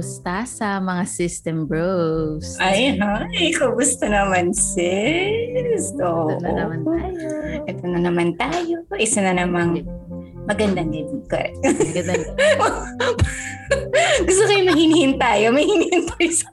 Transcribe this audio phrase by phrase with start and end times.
[0.00, 2.56] Kumusta sa mga system bros?
[2.56, 3.52] Ay, hi.
[3.52, 5.92] Kumusta naman, sis?
[5.92, 7.28] Ito na naman tayo.
[7.68, 8.80] Ito na naman tayo.
[8.96, 9.84] Isa na namang
[10.48, 11.20] magandang gabi.
[11.28, 11.52] Correct.
[11.60, 12.22] Magandang
[14.24, 15.52] Gusto kayo mahinihin tayo.
[15.52, 16.48] Mahinihin tayo sa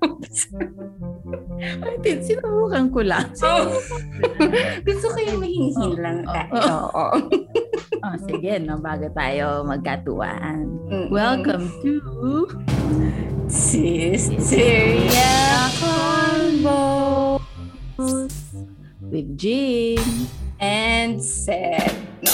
[1.79, 3.31] Martin, sinubukan ko lang.
[3.47, 3.79] Oh.
[4.83, 6.51] Gusto kayo mahinihin lang tayo.
[6.51, 7.15] Oo.
[7.15, 7.15] Oh,
[8.27, 10.67] sige, no, bago tayo magkatuwaan.
[10.89, 11.07] Mm-mm.
[11.09, 12.47] Welcome to
[13.47, 17.39] Sis Syria Convo
[19.07, 20.27] with Jane.
[20.59, 21.93] and Seth.
[22.21, 22.33] No.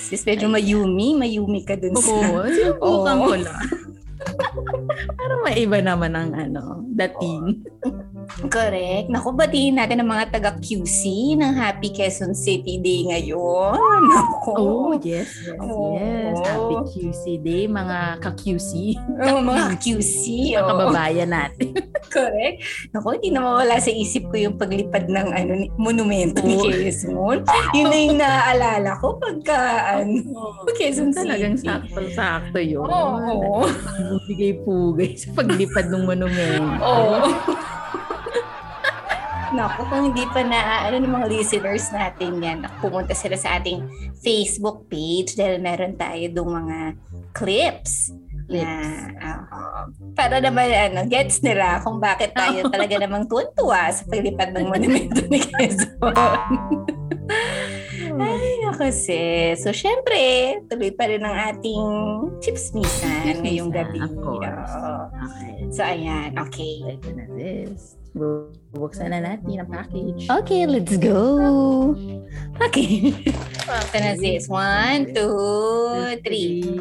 [0.00, 1.16] Sis, medyo mayumi.
[1.16, 2.12] Mayumi ka dun sa...
[2.12, 3.24] Oo, sinubukan Oo.
[3.28, 3.66] ko lang.
[5.18, 7.64] Para maiba naman ang ano, dating.
[8.44, 9.06] Correct.
[9.06, 11.00] Naku, batiin natin ang mga taga-QC
[11.34, 13.76] ng Happy Quezon City Day ngayon.
[14.04, 14.52] Naku.
[14.52, 15.94] Oh, yes, yes, Oo.
[15.94, 16.36] yes.
[16.42, 18.70] Happy QC Day, mga ka-QC,
[19.26, 20.22] Oh, mga QC.
[20.50, 20.68] mga Oh.
[20.68, 21.70] kababayan natin.
[22.12, 22.56] Correct.
[22.90, 26.66] Naku, hindi na mawala sa isip ko yung paglipad ng ano, ni- monumento ni Oo.
[26.66, 27.38] Quezon.
[27.72, 29.58] Yun na yung naaalala ko pagka
[29.96, 30.20] ano,
[30.72, 31.68] Quezon Talagang City.
[31.68, 32.84] sakto-sakto yun.
[32.84, 33.64] Oo.
[34.18, 36.82] Bumigay-pugay sa paglipad ng monumento.
[36.82, 37.16] Oo.
[39.52, 43.84] Naku, kung hindi pa na, ano ng mga listeners natin yan, pumunta sila sa ating
[44.24, 46.78] Facebook page dahil meron tayo dong mga
[47.36, 48.16] clips.
[48.48, 48.68] Na,
[49.20, 54.66] ah, para naman, ano, gets nila kung bakit tayo talaga namang tuntua sa paglipad ng
[54.72, 56.16] monumento ni Quezon.
[58.12, 59.56] Ay, naku sis.
[59.64, 61.84] So, syempre, tuloy pa rin ang ating
[62.44, 64.04] chips misan ngayong gabi.
[64.04, 64.74] Of course.
[65.32, 65.56] Okay.
[65.72, 66.36] So, ayan.
[66.36, 67.00] Okay.
[67.16, 68.01] Na this.
[68.12, 70.28] Bubuksan na natin ang package.
[70.28, 71.96] Okay, let's go.
[72.60, 73.16] Okay.
[73.64, 74.44] Ito na sis.
[74.52, 76.76] One, two, three.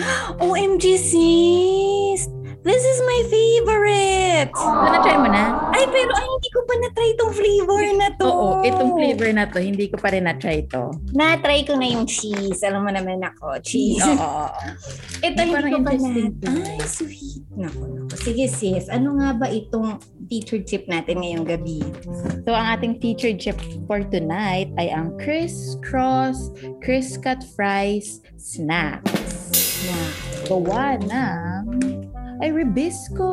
[0.40, 2.26] OMG sis!
[2.64, 4.48] This is my favorite!
[4.56, 5.68] So, na-try mo na?
[5.76, 6.33] Ay, pero ay,
[6.74, 8.26] hindi pa na-try itong flavor na to.
[8.26, 10.90] Oo, itong flavor na to, hindi ko pa rin na-try to.
[11.14, 12.60] Na-try ko na yung cheese.
[12.66, 14.02] Alam mo naman ako, cheese.
[14.02, 14.70] Oo, oo, oo.
[15.22, 16.10] Ito, Ay, hindi parang ko pa na.
[16.50, 17.42] Ay, sweet.
[17.54, 18.14] Naku, naku.
[18.18, 21.86] Sige sis, ano nga ba itong featured chip natin ngayong gabi?
[22.42, 26.50] So, ang ating featured chip for tonight ay ang Criss Cross
[26.82, 29.06] Criss Cut Fries Snacks.
[29.86, 30.00] Na.
[30.48, 31.93] Gawa ng
[32.40, 33.30] ay Ribisco.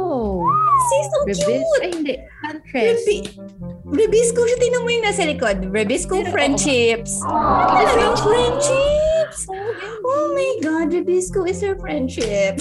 [0.81, 1.81] Sis, ang Ribis cute!
[1.81, 2.85] ay hindi, Pantress.
[3.05, 3.25] Rebi-
[3.85, 4.57] Rebisco siya.
[4.57, 5.57] Tingnan mo yung nasa likod.
[5.69, 7.21] Rebisco Pero, friendships.
[7.21, 9.39] Talagang friendships.
[10.03, 12.59] Oh my God, Rebisco is her friendship.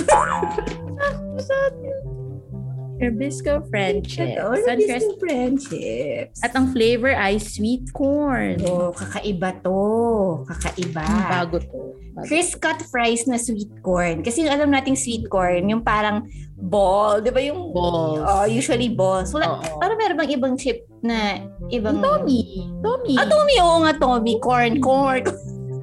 [3.01, 4.37] Ribisco Friendship.
[4.45, 5.01] Oh, Suntress.
[5.01, 6.37] Rebisco friendships.
[6.45, 8.61] At ang flavor ay sweet corn.
[8.69, 10.45] Oh, kakaiba to.
[10.45, 11.01] Kakaiba.
[11.09, 11.97] Ang bago to.
[12.13, 12.29] Bago.
[12.29, 14.21] Crisp cut fries na sweet corn.
[14.21, 16.29] Kasi yung alam nating sweet corn, yung parang
[16.61, 18.21] ball, di ba yung Balls.
[18.21, 19.33] Oh, usually balls.
[19.33, 19.81] Wala, Oo.
[19.81, 21.41] parang meron bang ibang chip na
[21.73, 22.05] ibang...
[22.05, 22.69] Tommy.
[22.85, 23.17] Tommy.
[23.17, 23.57] Ah, Tommy.
[23.65, 24.35] Oo nga, Tommy.
[24.45, 25.25] Corn, corn.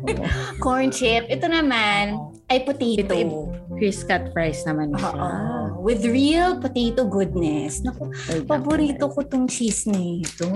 [0.63, 1.25] Corn chip.
[1.27, 2.15] Ito naman
[2.47, 3.11] ay potato.
[3.11, 5.11] Ito, Criss Cut Fries naman siya.
[5.11, 5.66] Oo.
[5.87, 7.79] With real potato goodness.
[7.79, 8.11] Naku,
[8.43, 10.51] paborito ko tong cheese na ito.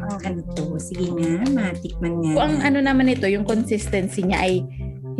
[0.00, 0.80] Ang ano to.
[0.80, 2.32] Sige nga, matikman nga.
[2.32, 4.64] So, ang ano naman ito, yung consistency niya ay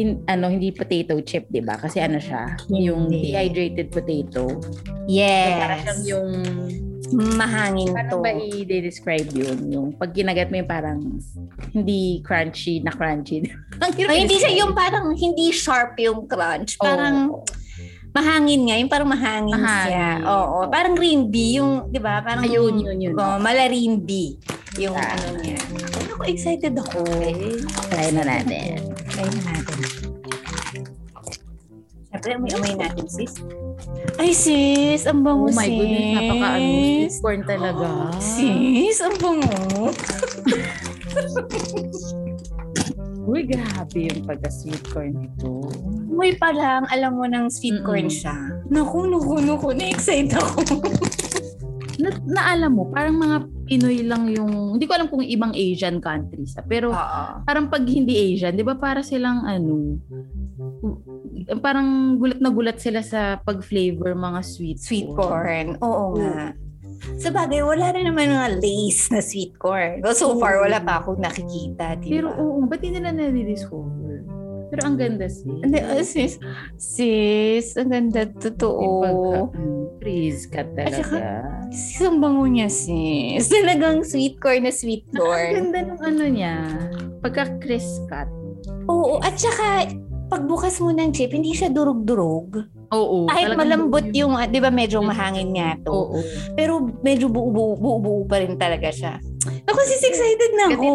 [0.01, 1.77] hin, ano hindi potato chip, 'di ba?
[1.77, 4.57] Kasi ano siya, yung dehydrated potato.
[4.57, 5.85] So, parang Yes.
[5.85, 6.29] siyang yung
[7.13, 8.25] Mahangin paano to.
[8.25, 9.59] ba i-describe yun?
[9.69, 11.01] Yung pag kinagat mo yung parang
[11.77, 13.45] hindi crunchy na crunchy.
[14.09, 16.81] Ay, hindi siya yung parang hindi sharp yung crunch.
[16.81, 17.45] Parang
[18.13, 18.77] mahangin nga.
[18.77, 19.89] Yung parang mahangin, Mahangin.
[19.89, 20.09] siya.
[20.23, 20.57] Oo.
[20.69, 21.57] Parang green bee.
[21.57, 22.21] Yung, di ba?
[22.21, 23.15] Parang Ayun, yun, yun.
[23.15, 24.37] Oh, malarin bee.
[24.77, 25.13] Yung Ah.
[25.13, 25.57] ano niya.
[26.11, 27.01] Ako, excited ako.
[27.05, 27.57] Okay.
[27.89, 28.77] Try na natin.
[29.09, 29.79] Try na natin.
[32.13, 33.33] Siyempre, amoy-amoy natin, sis.
[34.15, 35.03] Ay, sis!
[35.05, 35.73] Ang Oh bango, my sis.
[35.75, 36.69] goodness, napaka-ano.
[36.69, 37.89] Sweet corn talaga.
[38.23, 39.89] Sis, ang bango.
[43.23, 45.73] Uy, grabe yung pagka-sweet corn nito.
[46.13, 48.37] Amoy pa lang, alam mo ng sweet corn siya.
[48.69, 49.73] Naku, naku, naku.
[49.73, 50.61] Na-excite ako.
[52.03, 56.53] Na, naalam mo, parang mga Pinoy lang yung, hindi ko alam kung ibang Asian countries,
[56.67, 57.23] pero Oo.
[57.47, 59.97] parang pag hindi Asian, di ba para silang ano,
[61.63, 65.79] parang gulat na gulat sila sa pag-flavor mga sweet Sweet corn.
[65.79, 66.53] Oo nga.
[67.19, 70.03] Sa bagay, wala rin naman mga lace na sweet corn.
[70.03, 71.99] Well, so far, wala pa akong nakikita.
[71.99, 72.13] Diba?
[72.19, 74.02] Pero oo, ba't hindi nila na-discover?
[74.73, 75.45] Pero ang ganda sis.
[75.45, 76.41] Hindi, ah, sis,
[76.81, 79.05] sis, ang ganda, totoo.
[79.05, 81.69] Pagka, mm, freeze ka At saka, talaga.
[81.69, 83.45] sis, ang bango niya, sis.
[83.53, 85.53] Talagang sweet corn na sweet Ang corn.
[85.53, 86.55] ganda ng ano niya.
[87.21, 88.33] Pagka crisp cut.
[88.89, 89.93] Oo, at saka,
[90.33, 92.57] pagbukas mo ng chip, hindi siya durog-durog.
[92.97, 93.29] Oo.
[93.29, 95.93] Kahit malambot yung, ah, di ba medyo mahangin nga to.
[95.93, 96.19] Oo.
[96.57, 99.21] Pero medyo buo-buo, pa rin talaga siya.
[99.69, 100.89] Ako, sis, excited na ako.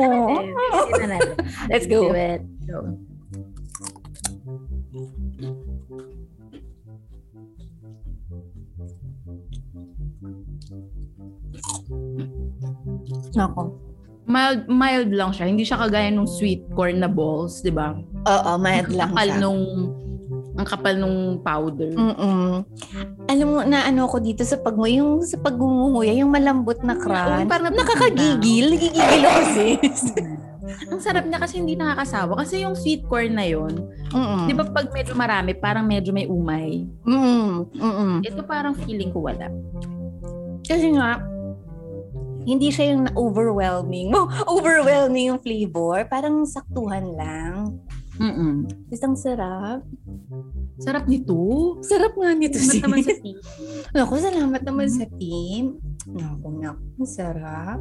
[0.65, 1.35] Kasi na natin.
[1.69, 2.09] Let's go.
[2.09, 2.41] Do it.
[2.65, 2.97] Go.
[13.37, 13.61] Ako.
[14.27, 15.47] Mild, mild lang siya.
[15.47, 17.95] Hindi siya kagaya nung sweet corn na balls, di ba?
[18.27, 19.39] Oo, mild lang kapal siya.
[19.39, 19.61] nung
[20.57, 21.93] ang kapal nung powder.
[21.93, 22.65] Mm-mm.
[23.29, 27.01] Alam mo, na ano ko dito sa pag yung sa paggumunguya, yung malambot na Oo,
[27.05, 27.45] crunch.
[27.45, 28.73] parang nakakagigil.
[28.73, 30.01] Nagigigil ako, sis.
[30.87, 32.39] ang sarap niya kasi hindi nakakasawa.
[32.43, 33.73] Kasi yung sweet corn na yon,
[34.11, 34.45] Mm-mm.
[34.47, 36.83] di ba pag medyo marami, parang medyo may umay.
[37.07, 38.23] Mm-mm.
[38.23, 39.47] Ito parang feeling ko wala.
[40.63, 41.23] Kasi nga,
[42.47, 44.15] hindi siya yung overwhelming.
[44.55, 46.07] Overwhelming yung flavor.
[46.07, 47.75] Parang saktuhan lang.
[48.17, 48.65] Mm-mm.
[48.89, 49.83] Isang sarap.
[50.79, 51.75] Sarap nito.
[51.83, 53.37] Sarap nga nito, Salamat naman sa tea.
[53.93, 55.63] Naku, salamat naman sa team.
[56.07, 57.79] Naku, naku, ang sarap.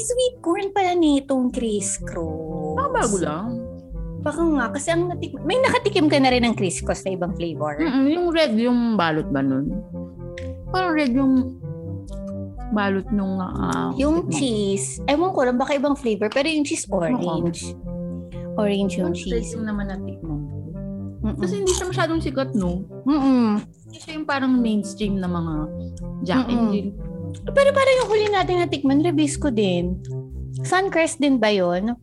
[0.00, 2.74] Sweet corn pala nitong Chris Cross.
[2.74, 3.46] Baka bago lang.
[4.20, 7.32] Baka nga, kasi ang natik may nakatikim ka na rin ng Chris Cross na ibang
[7.32, 7.76] flavor.
[7.76, 9.72] Mm-mm, yung red yung balot ba nun?
[10.68, 11.56] Parang red yung
[12.70, 14.32] balot nung ah, Yung tikman.
[14.32, 17.72] cheese, ewan ko lang, baka ibang flavor, pero yung cheese orange.
[18.54, 19.56] Orange yung Yung cheese.
[19.56, 20.46] yung naman natikman.
[21.20, 21.36] Mm-mm.
[21.36, 22.80] Kasi hindi siya masyadong sikat, no?
[23.04, 23.60] Mm-mm.
[23.90, 25.54] Siya yung parang mainstream na mga
[26.22, 26.68] Jack and.
[26.70, 26.88] Jill.
[27.44, 29.98] Pero parang yung huli natin natikman, Rebisco din.
[30.62, 31.94] Suncrest din ba yon?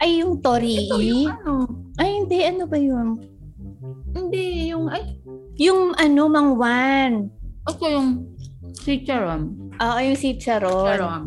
[0.00, 0.88] Ay, yung Torii.
[0.88, 1.52] Ito yung ano?
[1.96, 2.38] Ay, hindi.
[2.40, 3.20] Ano ba yun?
[4.10, 5.16] Hindi, yung, ay,
[5.60, 7.28] Yung ano, Mangwan.
[7.62, 8.24] ito yung
[8.72, 9.72] si Charon.
[9.76, 10.88] Oo, yung si Charon.
[10.88, 11.22] Charon.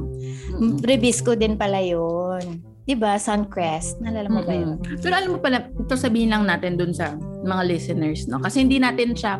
[0.57, 2.61] Mm, Rebisco din pala yun.
[2.83, 3.15] Diba?
[3.15, 4.01] Suncrest.
[4.01, 4.75] Nalala mo ba yun?
[4.99, 7.13] Pero alam mo pala, ito sabihin lang natin dun sa
[7.45, 8.41] mga listeners, no?
[8.41, 9.39] Kasi hindi natin siya,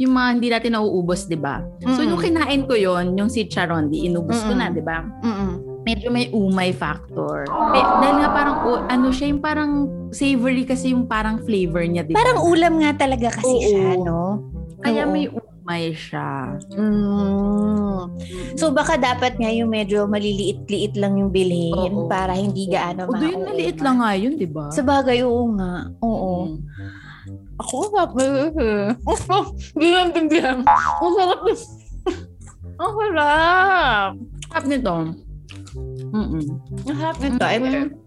[0.00, 1.60] yung mga hindi natin nauubos, di ba?
[1.84, 4.60] So, nung kinain ko yon yung si Charon, di inubos ko Mm-mm.
[4.64, 5.04] na, di ba?
[5.04, 5.84] Mm-mm.
[5.84, 7.44] Medyo may umay factor.
[7.76, 9.72] Eh, dahil nga parang, oh, ano siya, yung parang
[10.08, 12.20] savory kasi yung parang flavor niya, di ba?
[12.24, 13.60] Parang ulam nga talaga kasi Oo.
[13.60, 14.40] siya, no?
[14.80, 15.12] Kaya Oo.
[15.12, 16.56] may umay siya.
[16.72, 18.16] Mm.
[18.56, 22.08] So baka dapat nga yung medyo maliliit-liit lang yung bilhin Oo.
[22.08, 24.72] para hindi gaano O, doon maliit lang nga yun, di ba?
[24.72, 25.92] Sa bagay, oo nga.
[26.00, 26.56] Oo.
[26.56, 26.60] Mm.
[27.60, 28.24] Ako, sarap na
[29.76, 30.64] Bilang bilang.
[30.64, 31.40] Ang sarap.
[32.80, 34.10] Ang sarap.
[34.48, 34.94] Sarap nito.
[36.10, 36.44] Mm-mm.
[36.88, 37.44] Ang sarap nito.
[37.44, 37.99] I mean,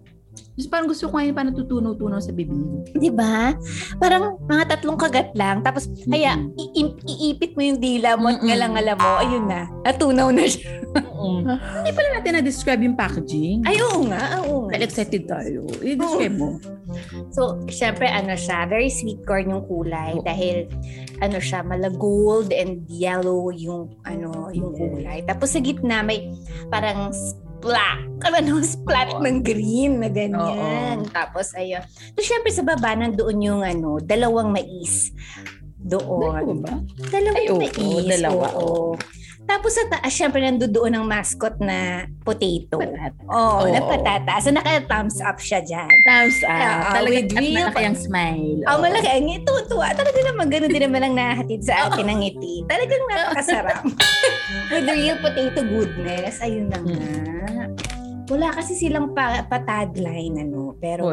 [0.53, 2.61] Just parang gusto ko ngayon pa natutunaw-tunaw sa bibig.
[2.93, 3.57] di ba?
[3.97, 5.65] Parang mga tatlong kagat lang.
[5.65, 6.53] Tapos, kaya, Mm-mm.
[6.77, 9.09] i- iipit mo yung dila mo at ngalang-ngala mo.
[9.17, 9.65] Ayun na.
[9.81, 10.77] Natunaw na siya.
[11.49, 13.65] Hindi pala natin na-describe yung packaging.
[13.65, 14.45] Ay, oo nga.
[14.45, 14.77] Oo nga.
[14.77, 15.65] Well, excited tayo.
[15.81, 16.61] I-describe mo.
[17.33, 20.21] So, syempre, ano siya, very sweet corn yung kulay Oo.
[20.21, 20.69] dahil
[21.17, 25.25] ano siya, mala gold and yellow yung ano, yung kulay.
[25.25, 26.29] Tapos sa gitna may
[26.69, 27.09] parang
[27.63, 30.99] splat, ano, splat ng green na ganyan.
[30.99, 31.07] Oo.
[31.15, 31.79] Tapos ayun.
[32.11, 35.15] So, syempre sa baba nandoon yung ano, dalawang mais.
[35.79, 36.43] Doon.
[36.43, 36.73] Dalawa ba?
[37.07, 38.07] Dalawang Ay, oo, mais.
[38.19, 38.99] dalawa, oo.
[39.43, 42.79] Tapos sa taas, syempre nandoon ang mascot na potato.
[43.27, 43.67] Oo, Oo.
[43.67, 44.39] na patata.
[44.39, 45.91] So, naka-thumbs up siya dyan.
[46.07, 46.51] Thumbs up.
[46.51, 48.59] Ah, Talaga with at malaki ang smile.
[48.63, 48.83] Ah, Oo.
[48.87, 49.07] malaki.
[49.11, 49.91] Ang ito, tuwa.
[49.91, 52.55] Talaga naman, ganun din naman ang nahatid sa akin ng ngiti.
[52.65, 53.83] Talagang napakasarap.
[54.71, 56.39] With real potato goodness.
[56.39, 57.03] Ayun na nga.
[58.31, 60.73] Wala kasi silang pa, pa-tagline, ano.
[60.79, 61.03] Pero.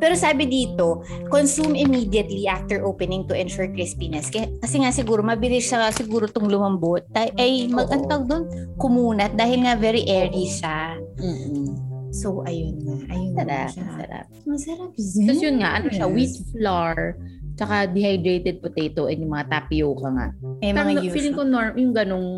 [0.00, 4.32] Pero sabi dito, consume immediately after opening to ensure crispiness.
[4.32, 7.04] Kasi nga siguro, mabilis siya siguro tong lumambot.
[7.14, 7.94] Ay, mag, Oo.
[7.94, 8.44] ang tawag doon,
[8.80, 9.36] kumunat.
[9.36, 10.96] Dahil nga very airy siya.
[11.20, 11.90] Mm-mm.
[12.10, 12.94] So, ayun na.
[13.06, 13.70] Ayun na Sarap.
[13.70, 13.86] siya.
[13.94, 14.26] Sarap.
[14.42, 14.90] Masarap.
[14.98, 17.14] Tapos yun nga, ano siya, wheat flour,
[17.54, 20.28] tsaka dehydrated potato, and yung mga tapioca nga.
[20.58, 21.14] Mga Parang usual.
[21.14, 22.28] feeling ko norm, yung ganong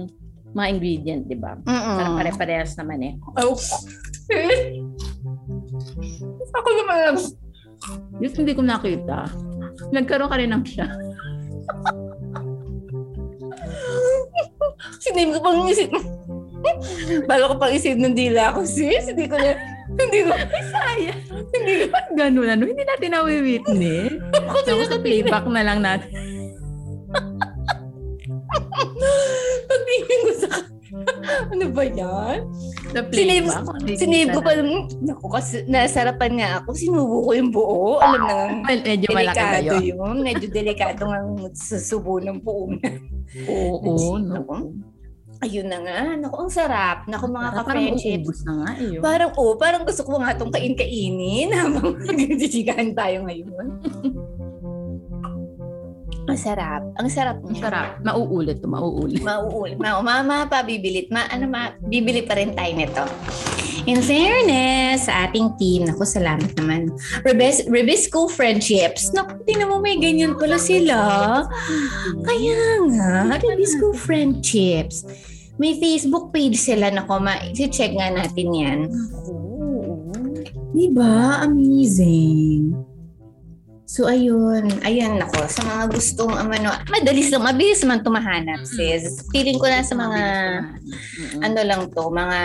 [0.53, 1.57] mga ingredient, di ba?
[1.65, 3.13] Parang pare-parehas naman eh.
[3.41, 3.57] Oh.
[6.53, 7.13] Ako naman.
[8.23, 9.27] Just hindi ko nakita.
[9.91, 10.87] Nagkaroon ka rin ng siya.
[15.03, 15.91] Sinave ko pang isip.
[17.27, 19.11] Bala ko pang isip ng dila ko, sis.
[19.11, 19.59] Hindi ko na,
[19.99, 20.31] hindi ko,
[20.71, 21.21] Sayang.
[21.51, 22.65] Hindi ko ganun ano.
[22.71, 24.23] Hindi natin nawi-witness.
[24.31, 26.13] ako Ako sa playback na lang natin.
[29.67, 30.72] Pagtingin ko sa
[31.49, 32.39] ano ba yan?
[32.89, 33.49] Sa Sinave,
[33.95, 36.69] sinave ko pa, na- naku, kasi nasarapan nga ako.
[36.73, 37.97] Sinubo ko yung buo.
[37.97, 39.83] Alam na nga, Well, medyo malaki ba yun?
[39.89, 40.17] yun.
[40.21, 41.19] Medyo delikado nga
[41.53, 42.91] susubo ng buo na.
[43.49, 44.45] Oo, oo, no.
[45.43, 45.99] Ayun na nga.
[46.15, 46.99] Naku, ang sarap.
[47.05, 48.23] Naku, mga Parang ka-friendships.
[48.23, 48.89] uubos na nga eh.
[48.89, 49.03] yun.
[49.03, 53.67] Parang, oh, parang gusto ko nga itong kain-kainin habang nagjijigahan tayo ngayon.
[56.33, 56.83] Masarap.
[56.97, 57.61] Ang sarap niya.
[57.69, 57.89] sarap.
[58.01, 59.21] Mauulit to, mauulit.
[59.21, 59.77] Mauul.
[59.77, 61.13] Ma, mama pa bibilit.
[61.13, 63.05] Ma, ano ma, bibili pa rin tayo nito.
[63.83, 66.95] In fairness, sa ating team, naku, salamat naman.
[67.27, 69.11] Rebis, Rebisco Friendships.
[69.11, 70.99] Naku, tingnan mo, may ganyan pala sila.
[72.23, 72.63] Kaya
[72.95, 75.03] nga, Rebisco Friendships.
[75.59, 76.95] May Facebook page sila.
[76.95, 78.79] Naku, ma, check nga natin yan.
[80.73, 81.43] Diba?
[81.43, 82.92] Amazing.
[83.93, 84.73] So, ayun.
[84.89, 85.45] Ayun, nako.
[85.53, 89.21] Sa mga gustong, um, ano, madalis lang, mabilis naman tumahanap, sis.
[89.29, 90.23] Feeling ko na sa mga,
[91.45, 92.41] ano lang to, mga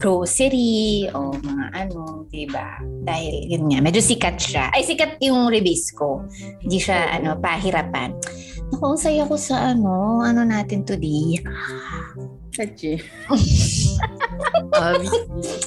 [0.00, 2.80] grocery o mga ano, diba?
[3.04, 4.72] Dahil, yun nga, medyo sikat siya.
[4.72, 6.24] Ay, sikat yung Rebisco.
[6.64, 8.16] Hindi siya, ano, pahirapan.
[8.72, 11.36] Naku, ang saya ko sa, ano, ano natin today.
[12.56, 12.96] Kachi.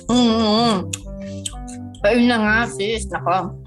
[0.06, 0.90] Mm-hmm.
[2.06, 3.06] Ayun na nga, sis.
[3.10, 3.65] Nako.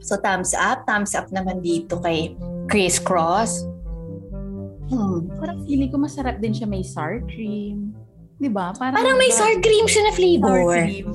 [0.00, 0.84] So, thumbs up.
[0.84, 2.34] Thumbs up naman dito kay
[2.66, 3.64] Chris Cross.
[4.84, 5.32] Hmm.
[5.40, 7.96] Parang feeling ko masarap din siya may sour cream.
[8.36, 8.74] Di ba?
[8.76, 10.70] Parang, Parang may sour cream siya na sour flavor.
[10.76, 11.06] cream.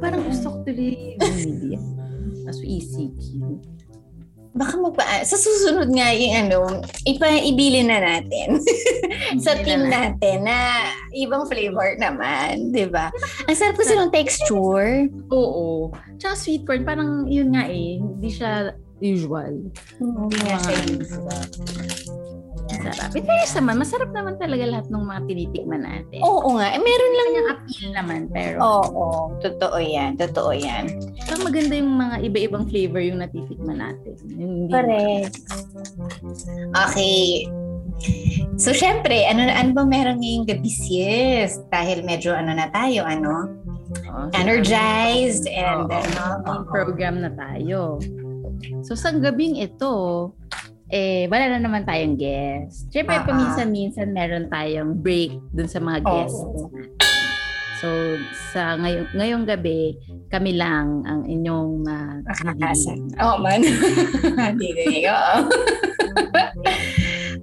[0.00, 1.18] Parang gusto ko tuloy.
[2.42, 3.81] Kaso easy cute.
[4.52, 5.04] Baka magpa...
[5.24, 6.58] Sa susunod nga yung ano,
[7.02, 8.60] ipa, ibili na natin.
[9.44, 12.68] sa team na natin na ibang flavor naman.
[12.68, 13.08] Di ba?
[13.48, 15.08] Ang sarap kasi ng texture.
[15.32, 15.88] Oo.
[16.20, 17.96] Tsaka sweet corn, parang yun nga eh.
[17.96, 19.72] Hindi siya usual.
[19.96, 20.84] Hindi nga siya Ah.
[21.00, 21.46] usual.
[22.62, 23.10] Masarap.
[23.12, 26.18] In fairness naman, masarap naman talaga lahat ng mga tinitikman natin.
[26.22, 26.70] Oo nga.
[26.70, 29.04] Eh, meron lang Kanyang appeal naman, pero Oo,
[29.40, 30.20] totoo yan.
[30.20, 30.84] Totoo yan.
[31.24, 34.12] parang maganda yung mga iba-ibang flavor yung natitikman natin.
[34.36, 35.34] Yung hindi- Correct.
[36.76, 37.48] Okay.
[38.60, 41.56] So, syempre, ano, ano ba meron ngayong gabi, sis?
[41.72, 43.48] Dahil medyo ano na tayo, ano?
[44.12, 46.22] Oo, so, Energized Oo, and ano?
[46.44, 47.96] may program na tayo.
[48.84, 50.30] So sa gabing ito,
[50.92, 52.92] eh, wala na naman tayong guest.
[52.92, 53.24] Siyempre, ah.
[53.24, 56.36] paminsan-minsan meron tayong break dun sa mga guests.
[56.36, 56.68] Oo.
[57.82, 57.88] So,
[58.54, 59.98] sa ngayong, ngayong gabi,
[60.30, 62.94] kami lang ang inyong uh, Nakakasa.
[63.18, 63.58] Oo man.
[64.54, 65.18] Hindi ko.
[65.18, 65.40] Oo.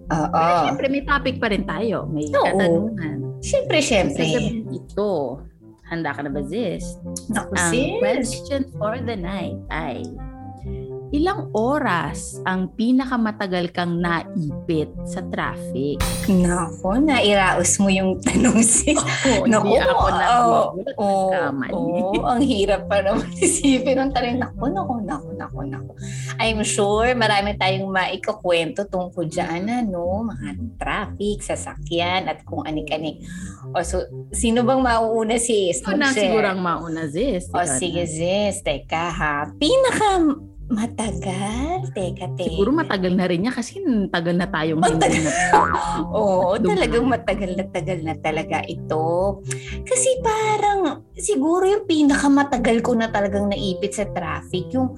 [0.16, 0.46] Oo.
[0.64, 2.08] Siyempre, may topic pa rin tayo.
[2.08, 2.46] May Oo.
[2.46, 3.18] katanungan.
[3.44, 4.24] Siyempre, siyempre.
[4.26, 5.44] gabing ito,
[5.90, 6.98] handa ka na ba, Ziz?
[7.28, 7.92] Naku, Ang sis.
[8.00, 10.06] question for the night ay,
[11.10, 15.98] ilang oras ang pinakamatagal kang naipit sa traffic?
[16.30, 18.94] Naku, nairaos mo yung tanong, sis.
[19.30, 21.74] Oh, Naku, hindi ako nagugulat Oo, nagkamali.
[21.76, 24.38] oo, ang hirap pa naman isipin ng tanong.
[24.38, 25.92] Naku, naku, naku, naku, naku.
[26.38, 30.48] I'm sure marami tayong maikukwento tungkol dyan, ano, mga
[30.78, 33.22] traffic, sasakyan, at kung anik-anik.
[33.74, 34.02] O, so,
[34.32, 35.82] sino bang mauuna, sis?
[35.82, 37.50] Ito na siguro ang mauna, Ziz.
[37.50, 38.10] O, sige, na.
[38.10, 38.62] sis.
[38.62, 39.36] Teka, ha.
[39.58, 40.38] Pinaka
[40.70, 41.90] matagal?
[41.92, 42.46] Teka, teka.
[42.48, 45.10] Siguro matagal na rin niya kasi tagal na tayong Matagal.
[45.10, 45.32] hindi na.
[46.16, 49.42] Oo, talagang matagal na tagal na talaga ito.
[49.82, 54.94] Kasi parang siguro yung pinakamatagal ko na talagang naipit sa traffic, yung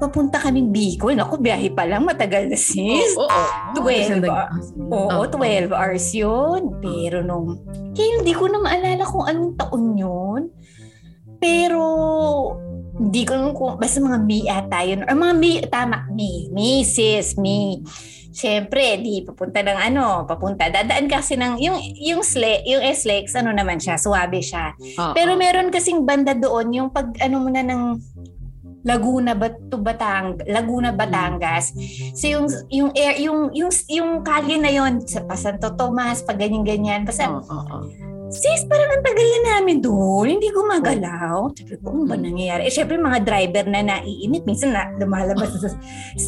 [0.00, 1.14] papunta kaming Bicol.
[1.14, 3.14] Naku, biyahe pa lang, matagal na sis.
[3.14, 3.76] Oo, oo.
[3.76, 4.50] Twelve Kasi nag- ah.
[5.14, 6.60] Oo, 12 hours yun.
[6.82, 7.60] Pero nung,
[7.94, 10.42] kaya hindi ko na maalala kung anong taon yun.
[11.38, 11.82] Pero,
[12.92, 15.04] hindi ko nung kung, basta mga me ata yun.
[15.08, 17.80] Or mga me, tama, me, me, sis, me.
[18.32, 20.68] Siyempre, di papunta ng ano, papunta.
[20.72, 24.72] Dadaan kasi ng, yung, yung, sle, yung SLEX, ano naman siya, suwabe siya.
[24.76, 25.12] Oo.
[25.12, 28.00] Pero meron kasing banda doon, yung pag ano mo na ng
[28.82, 31.70] Laguna Bat to Batang Laguna Batangas.
[32.18, 36.34] So yung yung air yung yung yung kalye na yon sa pa Santo Tomas pag
[36.34, 37.06] ganyan ganyan.
[37.06, 37.78] Basta Oo, oo, oo.
[38.32, 41.52] Sis parang ang tagal na namin doon, hindi gumagalaw.
[41.52, 42.64] Sabi ko, ano ba nangyayari?
[42.64, 45.68] Eh syempre mga driver na naiinit, minsan na lumalabas sa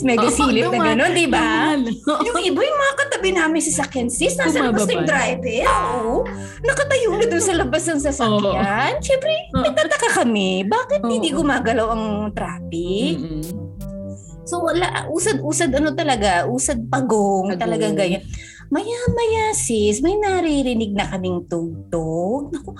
[0.04, 1.74] mega silip na gano'n, di ba?
[2.28, 5.60] Yung iba, yung mga katabi namin sa sakyan, sis, nasa labas na yung driver.
[5.64, 6.14] Oo.
[6.60, 8.92] Nakatayo na doon sa labas ng sasakyan.
[9.00, 10.62] Siyempre, nagtataka kami.
[10.68, 11.40] Bakit hindi Oo.
[11.40, 12.04] gumagalaw ang
[12.36, 13.16] traffic?
[13.16, 13.64] Mm-mm.
[14.44, 17.60] So, wala, usad-usad ano talaga, usad pagong, Pagong.
[17.64, 18.20] talagang ganyan.
[18.72, 22.52] Maya-maya sis, may naririnig na kaming tugtog.
[22.52, 22.70] Naku,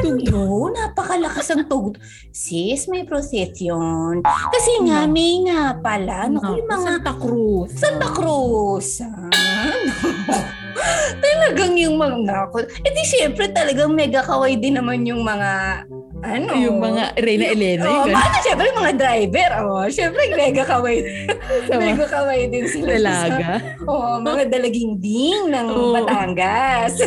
[0.00, 0.70] ano yun?
[0.72, 2.00] Napakalakas ang tugtog.
[2.32, 4.24] Sis, may procession.
[4.24, 5.12] Kasi nga, Naku.
[5.12, 6.28] may nga pala.
[6.28, 7.70] Naku, yung mga Santa Cruz.
[7.76, 8.88] Santa Cruz.
[9.04, 9.72] Ah,
[11.24, 12.64] talagang yung mga nako.
[12.84, 15.84] Eh di syempre talagang mega kawaii din naman yung mga
[16.24, 16.52] ano.
[16.56, 17.84] Yung mga Reyna Elena.
[17.84, 19.50] Oh, yung paano syempre mga driver.
[19.66, 20.64] Oh, syempre mega.
[20.66, 21.80] Tama.
[21.82, 22.96] mega kawaii din sila.
[22.96, 23.48] Dalaga.
[23.84, 25.92] Oh, mga dalaging ding ng Oo.
[25.96, 27.00] Batangas.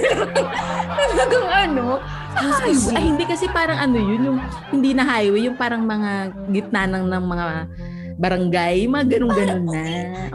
[0.99, 1.99] talagang ano.
[2.39, 4.39] Ay, ay, hindi kasi parang ano yun, yung
[4.71, 7.45] hindi na highway, yung parang mga gitna ng, ng mga
[8.19, 9.83] barangay, mga ganun-ganun na.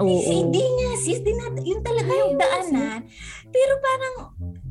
[0.00, 0.20] Oo.
[0.24, 3.00] Hindi nga sis, di na, yun talaga yung daanan.
[3.52, 4.14] Pero parang,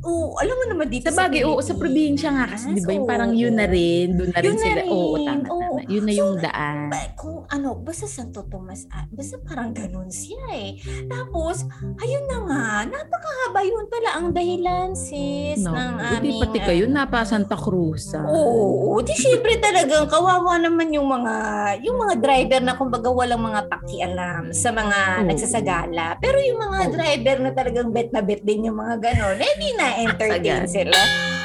[0.03, 3.07] oo, alam mo naman dito Sa bagay, oo, sa probinsya nga kasi, di ba, yung
[3.07, 4.81] parang yun na rin, doon na rin Yun na sila.
[4.87, 5.61] Oo, rin, tama, oo.
[5.79, 5.81] tama.
[5.87, 6.87] Yun na yung daan.
[6.87, 10.69] Ba, kung ano, basta Santo Tomas, ah, basta parang ganun siya eh.
[11.07, 11.63] Tapos,
[11.97, 16.39] ayun na nga, napakahaba yun pala ang dahilan sis No, ng aming...
[16.39, 18.11] pati ah, kayo, napa Santa Cruz.
[18.13, 18.27] ah.
[18.27, 21.33] Oo, di syempre talagang kawawa naman yung mga
[21.81, 25.27] yung mga driver na kumbaga walang mga pakialam sa mga Oo.
[25.31, 26.19] nagsasagala.
[26.19, 26.91] Pero yung mga Oo.
[26.93, 30.99] driver na talagang bet na bet din yung mga ganon, eh di na-entertain sila.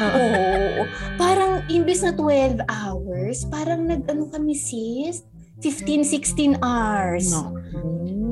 [0.09, 0.89] Oo.
[1.21, 5.27] Parang imbes na 12 hours, parang nag-ano kami sis,
[5.61, 7.27] 15-16 hours.
[7.29, 7.55] No.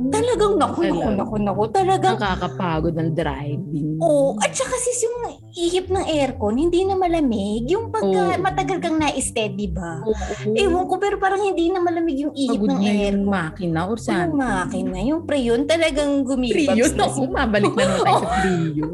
[0.06, 1.62] Talagang naku, naku, naku, naku.
[1.68, 3.99] Talagang Nakakapagod ng driving.
[3.99, 5.18] Oo, at saka sis yung
[5.52, 7.66] ihip ng aircon, hindi na malamig.
[7.66, 8.38] Yung pagka Oo.
[8.38, 10.06] matagal kang na-steady ba?
[10.06, 10.54] Oo.
[10.54, 13.26] Ewan ko, pero parang hindi na malamig yung ihip Pagod ng na yung aircon.
[13.26, 14.38] makina or Yung something.
[14.38, 18.85] makina, yung preyon talagang gumibabs Priyo, na naku, mabalik na naman tayo sa Priyo.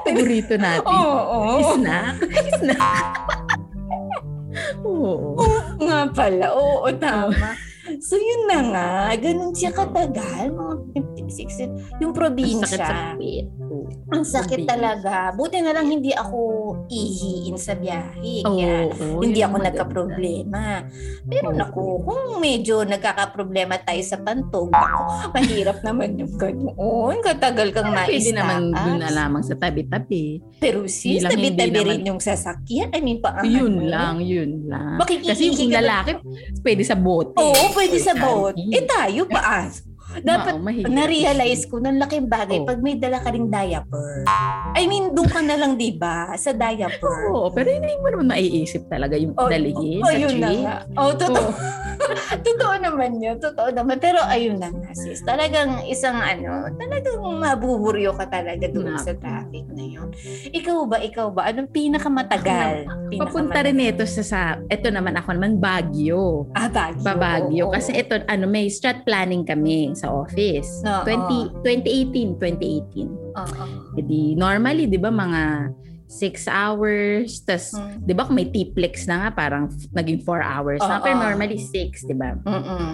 [0.00, 0.86] Paborito natin.
[0.86, 1.70] Oo, oo.
[1.74, 2.14] Snack.
[2.56, 3.06] Snack.
[4.86, 5.34] Oo.
[5.78, 6.46] nga pala.
[6.52, 7.48] Oo, tama.
[8.00, 10.74] So yun na nga, ganun siya katagal, mga
[11.20, 11.68] 56.
[12.00, 12.64] Yung Ang probinsya.
[12.64, 13.68] sakit sa.
[14.10, 15.30] Ang sakit talaga.
[15.30, 16.38] Buti na lang hindi ako
[16.88, 18.40] ihiin sa biyahe.
[18.42, 20.64] Oo, Kaya oo, hindi ako ang nagka-problema.
[21.22, 21.56] Pero Oo.
[21.56, 27.20] naku, kung medyo nagkaka-problema tayo sa pantog, naku, mahirap naman yung ganoon.
[27.20, 30.40] Katagal kang Pwede na-stack naman doon na lamang sa tabi-tabi.
[30.56, 32.88] Pero sis, Hindi lang- hindi tabi-tabi naman- rin yung sasakyan.
[32.90, 34.96] I mean, pa Yun lang, yun lang.
[34.98, 36.16] Kasi yung lalaki,
[36.60, 37.36] pwede sa bote.
[37.36, 38.54] Oo, pwede Or boat.
[38.54, 38.72] canteen.
[38.76, 39.89] Eh tayo pa ah.
[40.18, 40.54] Dapat
[40.90, 42.66] na-realize ko ng laking bagay Oo.
[42.66, 44.26] pag may dala ka ring diaper.
[44.74, 46.34] I mean, doon ka na lang, di ba?
[46.34, 47.30] Sa diaper.
[47.30, 50.76] Oo, pero hindi mo naman maiisip talaga yung Oh, daligin oh, yun na nga.
[50.98, 51.48] Oh, totoo.
[51.48, 51.88] Oo.
[52.46, 53.36] totoo naman yun.
[53.38, 53.96] Totoo naman.
[54.02, 55.22] Pero ayun na nga, sis.
[55.22, 60.08] Talagang isang ano, talagang mabuburyo ka talaga doon sa traffic na yun.
[60.50, 61.48] Ikaw ba, ikaw ba?
[61.48, 62.88] Anong pinakamatagal?
[63.16, 66.50] Papunta rin ito sa, sa, ito naman ako naman, Baguio.
[66.56, 67.04] Ah, Baguio.
[67.04, 67.64] Babagyo.
[67.70, 67.74] Oo.
[67.74, 70.80] Kasi ito, ano, may strat planning kami sa office.
[70.82, 71.04] Oo.
[71.04, 73.08] 20, 2018, 2018.
[73.36, 73.64] Oo.
[74.00, 75.70] Edi, normally, di ba, mga
[76.10, 78.02] 6 hours, tas, Mm.
[78.02, 80.98] di ba, kung may T-Plex na nga, parang naging 4 hours na.
[80.98, 81.04] Oo.
[81.04, 82.34] Pero normally 6, di ba?
[82.42, 82.90] Mm-mm.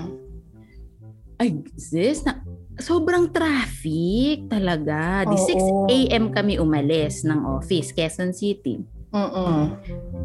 [1.36, 2.44] Ay, sis, na,
[2.76, 5.24] sobrang traffic talaga.
[5.24, 5.46] Di Oo.
[5.88, 6.28] 6 a.m.
[6.28, 8.84] kami umalis ng office, Quezon City.
[9.16, 9.72] Mm-mm.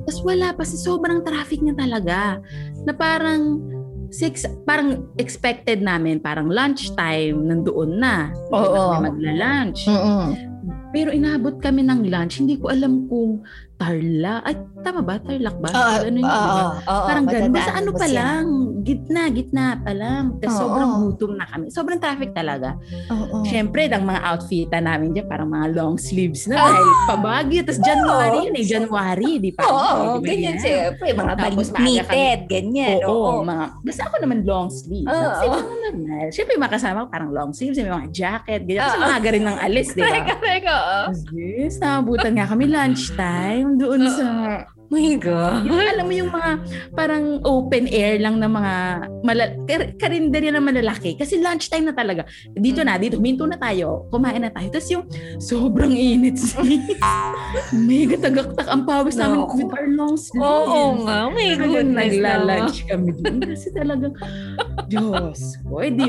[0.03, 2.43] Tapos wala pa, sobrang traffic na talaga.
[2.83, 3.63] Na parang
[4.12, 8.30] six, parang expected namin, parang lunchtime, nandoon na.
[8.52, 9.00] Oo.
[9.00, 9.88] kami magla-lunch.
[9.88, 10.52] Mm-mm.
[10.91, 13.41] Pero inabot kami ng lunch, hindi ko alam kung
[13.81, 14.41] Tarlac.
[14.45, 15.17] Ay, tama ba?
[15.17, 15.69] Tarlac ba?
[15.71, 16.37] Ah, Ano yun, ba?
[16.37, 17.49] ah, ah, Parang ganun.
[17.49, 18.43] Basta ano pa lang,
[18.81, 20.37] gitna, gitna pa lang.
[20.37, 20.61] Tapos Oo.
[20.61, 21.65] sobrang gutom na kami.
[21.67, 22.77] Sobrang traffic talaga.
[23.09, 23.41] Oo.
[23.41, 27.65] Siyempre, ang mga outfitan namin dyan, parang mga long sleeves na dahil pabagyo.
[27.65, 29.65] Tapos January yun eh, January, di pa?
[29.65, 30.61] Oo, Di ba ganyan yan?
[30.61, 31.07] siyempre.
[31.11, 32.97] Mga Tapos knitted, ganyan.
[33.01, 33.41] Oo, Oo.
[33.41, 35.09] mga, basta ako naman long sleeves.
[35.09, 35.25] Oo.
[35.27, 36.25] Kasi mga normal.
[36.29, 38.85] Siyempre, yung mga kasama ko parang long sleeves, may mga jacket, ganyan.
[38.85, 39.05] Kasi Oo.
[39.07, 40.13] maaga rin ng alis, di ba?
[40.13, 40.75] Teka, teka.
[40.77, 41.05] oh.
[41.33, 44.25] Yes, nakabutan nga kami lunchtime doon sa
[44.91, 45.71] My God.
[45.71, 46.51] Yung, alam mo yung mga
[46.91, 48.73] parang open air lang na mga
[49.23, 51.15] mala- kar- karinderya na malalaki.
[51.15, 52.27] Kasi lunchtime na talaga.
[52.51, 54.12] Dito na, dito, minto na tayo.
[54.12, 54.67] Kumain na tayo.
[54.67, 55.07] Tapos yung
[55.39, 56.36] sobrang init.
[56.43, 56.60] sis.
[57.71, 59.63] Mega tagaktak ang pawis namin Naku.
[59.63, 60.43] with our long sleeves.
[60.43, 63.39] Oo nga, my Talagang goodness nagla-lunch kami doon.
[63.47, 64.13] Kasi talagang,
[64.88, 65.39] Diyos.
[65.63, 66.07] O, di,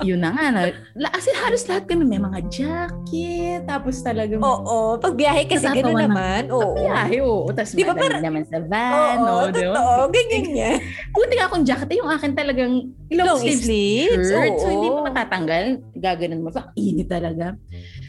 [0.00, 0.44] yun na nga.
[0.48, 0.60] Na,
[0.94, 3.62] la- kasi halos lahat kami may mga jacket.
[3.64, 6.02] Tapos talagang, Oo, pag biyahe kasi gano'n na.
[6.06, 6.42] naman.
[6.48, 6.74] Oo.
[6.74, 7.48] Biyahe, oo.
[7.50, 9.16] Tapos Di ba madami parang- naman sa van.
[9.18, 9.52] Oo, oh, ba?
[9.52, 9.92] totoo.
[10.10, 10.70] Ganyan niya.
[11.10, 12.72] Buti nga akong jacket, eh, yung akin talagang
[13.08, 14.28] long, Long sleeves sleeves.
[14.28, 14.56] shirt.
[14.56, 14.72] So, oo.
[14.72, 15.64] hindi mo matatanggal.
[15.94, 16.48] Gaganon mo.
[16.48, 17.56] Pa, init talaga.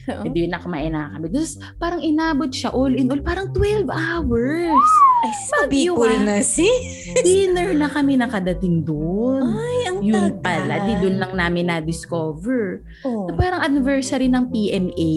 [0.04, 0.24] Oo.
[0.24, 1.32] Hindi na kumain na kami.
[1.32, 3.24] Tapos, parang inabot siya all in all.
[3.24, 4.88] Parang 12 hours.
[5.24, 6.20] Ay, sa Baguio, Bicol ah.
[6.22, 6.68] na si.
[7.16, 9.40] Dinner na kami nakadating doon.
[9.48, 12.84] Ay, ang Yun pala, di doon lang namin na-discover.
[13.02, 13.26] Oo.
[13.26, 15.14] Na parang anniversary ng PMA.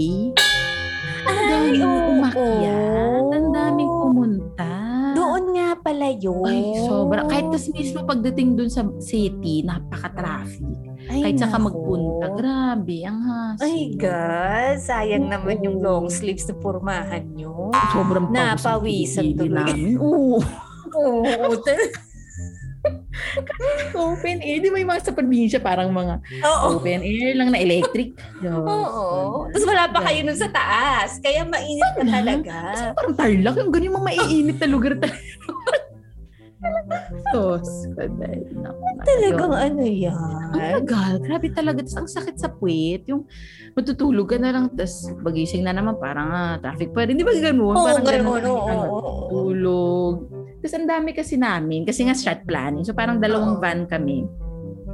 [1.26, 2.10] Ang Ay, daming oo.
[2.12, 3.22] umakyat.
[3.28, 4.70] Ang daming pumunta.
[5.12, 6.44] Doon nga pala yun.
[6.44, 7.24] Ay, sobra.
[7.24, 10.78] Kahit tas mismo pagdating dun sa city, napaka-traffic.
[11.06, 13.64] Ay, Kahit saka magpunta, grabe, ang hassle.
[13.64, 14.76] Ay, God.
[14.78, 17.74] Sayang naman yung long sleeves na purmahan nyo.
[17.90, 18.62] Sobrang pawis
[19.16, 19.50] Napawisan tuloy.
[19.66, 19.98] namin.
[20.04, 20.38] Oo.
[20.94, 21.50] Oo.
[23.96, 24.58] open air.
[24.62, 26.80] Di ba yung mga sa probinsya, parang mga Oo.
[26.80, 28.16] open air lang na electric.
[28.40, 28.66] Diyos.
[28.66, 29.48] Oo.
[29.50, 31.18] Tapos wala pa kayo nun sa taas.
[31.20, 32.56] Kaya mainit na talaga.
[32.94, 35.20] Parang tarlac, yung ganyan mga maiinit na lugar talaga.
[36.56, 37.60] Naku,
[39.04, 40.16] Talagang ano yan.
[40.50, 41.12] Ang tagal.
[41.20, 41.84] Grabe talaga.
[41.84, 43.06] Tapos ang sakit sa puwit.
[43.06, 43.28] Yung
[43.76, 44.72] matutulog ka na lang.
[44.72, 47.20] Tapos pagising na naman parang ah, traffic pa rin.
[47.20, 47.76] Di ba ganun?
[47.76, 48.40] Oo, parang ganun.
[48.40, 48.42] ganun.
[48.50, 49.28] Oo, ano, oo, oo.
[49.30, 50.14] tulog.
[50.60, 51.84] Tapos ang dami kasi namin.
[51.84, 52.84] Kasi nga strat planning.
[52.84, 53.62] So parang dalawang Oo.
[53.62, 54.45] van kami.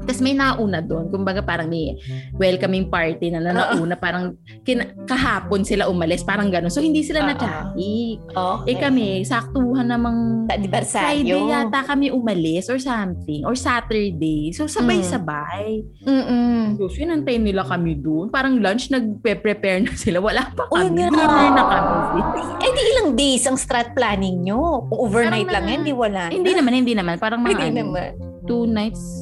[0.02, 1.08] Tapos may nauna doon.
[1.08, 1.94] Kumbaga parang may
[2.32, 3.94] welcoming party na na nauna.
[3.94, 6.22] Parang kina- kahapon sila umalis.
[6.22, 6.68] Parang gano'n.
[6.68, 7.26] So hindi sila Oo.
[7.26, 8.16] na traffic.
[8.26, 8.68] Okay.
[8.68, 10.46] Eh kami, saktuhan namang.
[10.84, 13.42] Friday yata kami umalis or something.
[13.42, 14.50] Or Saturday.
[14.50, 15.82] So sabay-sabay.
[16.02, 16.74] Mm-mm.
[16.74, 18.28] So, sinantay nila kami doon.
[18.28, 20.18] Parang lunch, nagpe-prepare na sila.
[20.18, 21.04] Wala pa kami.
[21.04, 21.12] grabe.
[21.12, 22.20] Dinner na kami.
[22.58, 24.88] Eh di ilang days ang strat planning nyo?
[24.88, 26.32] Overnight Parang lang na- yan, di wala na.
[26.32, 27.14] Hindi naman, hindi naman.
[27.16, 28.10] Parang mga Hindi ano, naman.
[28.42, 29.21] two nights,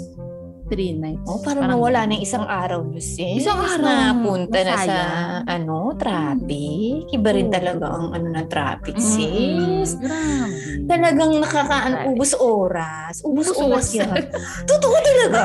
[0.70, 1.26] three nights.
[1.26, 3.42] Oh, parang, nawala na isang araw nyo sis.
[3.42, 3.83] Isang araw.
[3.83, 4.98] Na punta na sa,
[5.44, 7.11] ano, traffic.
[7.11, 9.11] Iba rin talaga ang ano ng traffic, Mm-mm.
[9.83, 9.98] sis.
[9.98, 10.87] Grabe.
[10.87, 13.18] Talagang nakakaan, ubus oras.
[13.26, 14.14] Ubus, Ubus oras yan.
[14.70, 15.42] Totoo talaga.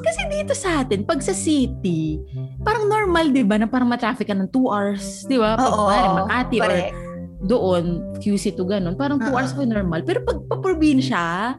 [0.00, 2.16] Kasi dito sa atin, pag sa city,
[2.64, 5.60] parang normal, di ba, na parang matraffic ka ng two hours, di ba?
[5.60, 6.94] Pag Oo, kunwari, Makati or correct.
[7.40, 7.84] doon,
[8.16, 9.36] QC to ganun, parang two Oo.
[9.36, 10.00] hours ko normal.
[10.00, 11.56] Pero pag paprobinsya,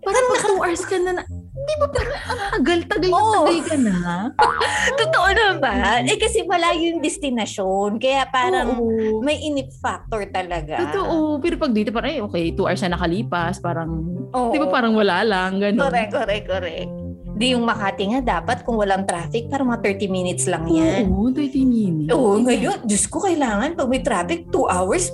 [0.00, 1.22] parang pag two hours ka na, na
[1.60, 3.32] di ba parang ang tagal, tagal na Oo.
[3.44, 3.98] tagal ka na?
[5.00, 5.98] Totoo naman.
[6.08, 8.00] Eh kasi malayo yung destinasyon.
[8.00, 9.20] Kaya parang Oo.
[9.20, 10.80] may inip factor talaga.
[10.88, 11.38] Totoo.
[11.38, 13.90] Pero pag dito, parang, eh, okay, two hours na nakalipas, parang,
[14.32, 14.50] Oo.
[14.50, 15.90] di ba parang wala lang, ganun.
[15.90, 16.90] Correct, correct, correct.
[17.40, 21.08] Di yung Makati nga, dapat kung walang traffic, parang mga 30 minutes lang yan.
[21.08, 22.12] Oo, 30 minutes.
[22.12, 25.08] Oo, ngayon, Diyos ko, kailangan pag may traffic, 2 hours.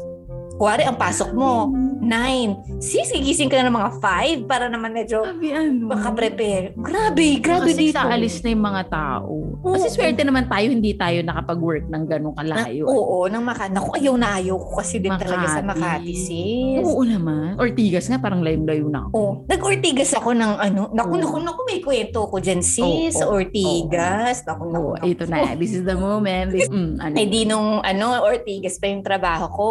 [0.56, 1.68] Kuwari, ang pasok mo,
[2.00, 2.80] 9.
[2.80, 5.92] Sis, gigising ka na ng mga 5 para naman medyo Grabe, ano.
[5.92, 6.72] makaprepare.
[6.72, 7.96] Grabe, grabe Kasi dito.
[7.96, 9.32] sa alis na yung mga tao.
[9.60, 9.92] Kasi Oo.
[9.92, 12.88] swerte naman tayo, hindi tayo nakapag-work ng ganong Na, kalayo.
[12.88, 13.68] oo, nang Makati.
[13.68, 16.08] Naku, ayaw na ayaw ko kasi din talaga sa Makati.
[16.08, 16.84] Makati, sis.
[16.84, 17.60] Oo naman.
[17.60, 19.12] Ortigas nga, parang layo-layo na ako.
[19.12, 20.82] Oh, nag-Ortigas ako ng ano.
[20.88, 21.20] Naku, Oo.
[21.20, 23.12] naku, naku, may kwento ko dyan, sis.
[23.20, 24.40] Oo, oo, Ortigas.
[24.40, 25.12] Naku, naku, Oo, naku.
[25.12, 25.52] ito na.
[25.52, 26.48] This is the moment.
[26.48, 27.12] This, mm, ano.
[27.12, 29.68] Eh di nung ano, Ortigas pa yung trabaho ko.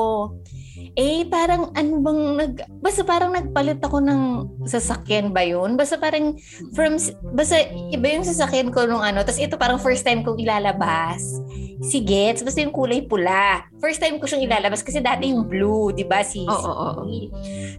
[0.93, 4.21] Eh parang ano bang nag basta parang nagpalit ako ng
[4.69, 5.73] sasakyan ba yun?
[5.73, 6.37] Basta parang
[6.77, 7.01] from
[7.33, 9.25] basta iba yung sasakyan ko nung ano.
[9.25, 11.25] Tapos ito parang first time kong ilalabas.
[11.83, 13.67] Si Gets, basta yung kulay pula.
[13.83, 16.23] First time ko siyang ilalabas kasi dati yung blue, 'di ba?
[16.23, 17.03] Si Oo, oo, oo.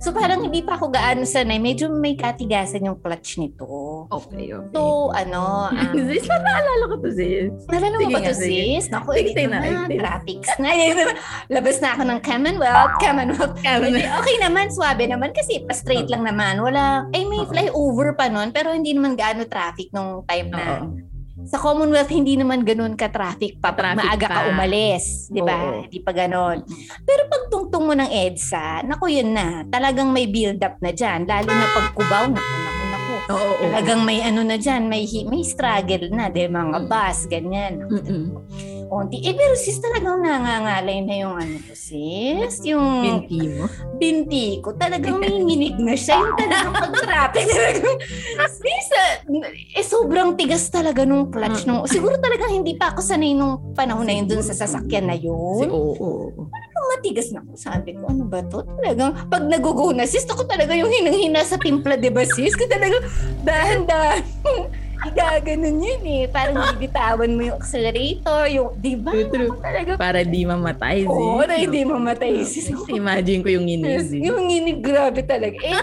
[0.03, 1.57] So parang hindi pa ako gaano sanay.
[1.57, 4.05] Medyo may katigasan yung clutch nito.
[4.13, 4.73] Okay, okay.
[4.77, 7.53] So ano, um, sis, naalala ko to, sis.
[7.73, 8.85] Nalala mo ba to, sis?
[8.93, 10.71] Naku, Sige, dito na, na, traffics na.
[11.57, 13.57] Labas na ako ng Commonwealth, Commonwealth.
[13.63, 16.61] Hindi, okay naman, swabe naman kasi pa-straight lang naman.
[16.61, 20.65] Wala, ay may flyover pa nun, pero hindi naman gaano traffic nung time na.
[20.83, 21.07] Oo.
[21.47, 23.71] Sa Commonwealth, hindi naman ganun ka-traffic pa.
[23.71, 24.51] Pag Traffic maaga ka pa.
[24.51, 25.85] umalis, di ba?
[25.85, 26.65] Hindi pa ganun.
[27.07, 29.63] Pero pag tungtong mo ng EDSA, naku yun na.
[29.69, 31.23] Talagang may build-up na dyan.
[31.29, 32.66] Lalo na pag kubaw, naku,
[33.27, 33.35] naku, naku.
[33.35, 33.65] Oo, oo.
[33.67, 36.63] Talagang may ano na dyan, may, may struggle na, di ba?
[36.63, 36.89] Mga Mm.
[36.89, 37.73] bus, ganyan.
[37.83, 38.25] Mm-mm.
[38.87, 39.19] Onti.
[39.19, 42.63] Eh, pero sis talagang nangangalay na yung ano ko, sis.
[42.63, 42.87] Yung
[43.27, 43.67] Binti mo.
[43.99, 44.79] binti ko.
[44.79, 46.15] Talagang may nginig na siya.
[46.17, 47.97] Yung talagang pag-traffic talagang,
[48.49, 48.89] sis,
[49.75, 51.67] eh, sobrang tigas talaga nung clutch.
[51.67, 55.19] Nung, siguro talagang hindi pa ako sanay nung panahon na yun dun sa sasakyan na
[55.19, 55.67] yun.
[55.67, 56.47] oo, oo.
[56.47, 56.66] Parang
[56.97, 57.53] matigas na ako.
[57.57, 58.63] Sabi ko, ano ba to?
[58.81, 62.53] Talagang, pag nagugo na, sis, ako talaga yung hinang-hina sa timpla, di ba, sis?
[62.53, 63.05] Kasi talagang,
[63.43, 64.23] dahan-dahan.
[64.97, 66.25] Gaganon yun eh.
[66.27, 69.13] Parang bibitawan mo yung accelerator, yung, di ba?
[69.13, 69.51] True, true.
[69.53, 71.13] Ako talaga, Para di mamatay, sis.
[71.13, 72.67] oo, na hindi mamatay, sis.
[72.91, 74.11] Imagine ko yung inis.
[74.11, 74.25] sis.
[74.25, 75.57] yung nginig, grabe talaga.
[75.61, 75.79] Eh,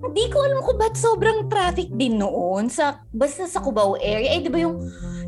[0.00, 4.32] hindi ko alam kung ba't sobrang traffic din noon sa basta sa Cubao area.
[4.32, 4.80] Eh, di ba yung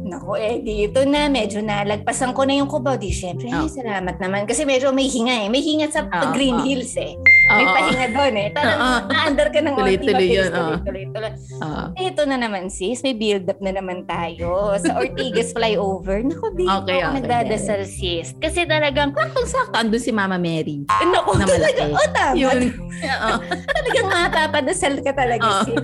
[0.02, 2.98] Nako, eh, dito na, medyo nalagpasan ko na yung Cubao.
[2.98, 3.70] Di, syempre, Oh.
[3.70, 4.44] salamat naman.
[4.44, 5.48] Kasi medyo may hinga eh.
[5.48, 6.66] May hinga sa Oo, Green oo.
[6.66, 7.14] Hills eh.
[7.48, 8.48] May Oo, pahinga doon eh.
[8.50, 9.00] Talagang Oo.
[9.08, 10.50] na-under ka ng Tuloy-tuloy yun,
[10.82, 11.32] tuloy-tuloy.
[11.56, 11.82] oo.
[11.94, 16.20] Ito na naman sis, may build up na naman tayo sa Ortigas flyover.
[16.20, 17.14] Naku, di Okay, ako okay.
[17.16, 18.34] nagdadasal sis.
[18.36, 20.82] Kasi talagang, Sakto, andun si Mama Mary.
[20.88, 22.34] naku, Na talaga, oh tama.
[22.34, 22.60] Yun.
[23.00, 23.30] Oo.
[23.66, 25.62] talagang mapapadasal ka talaga Oo.
[25.64, 25.78] sis.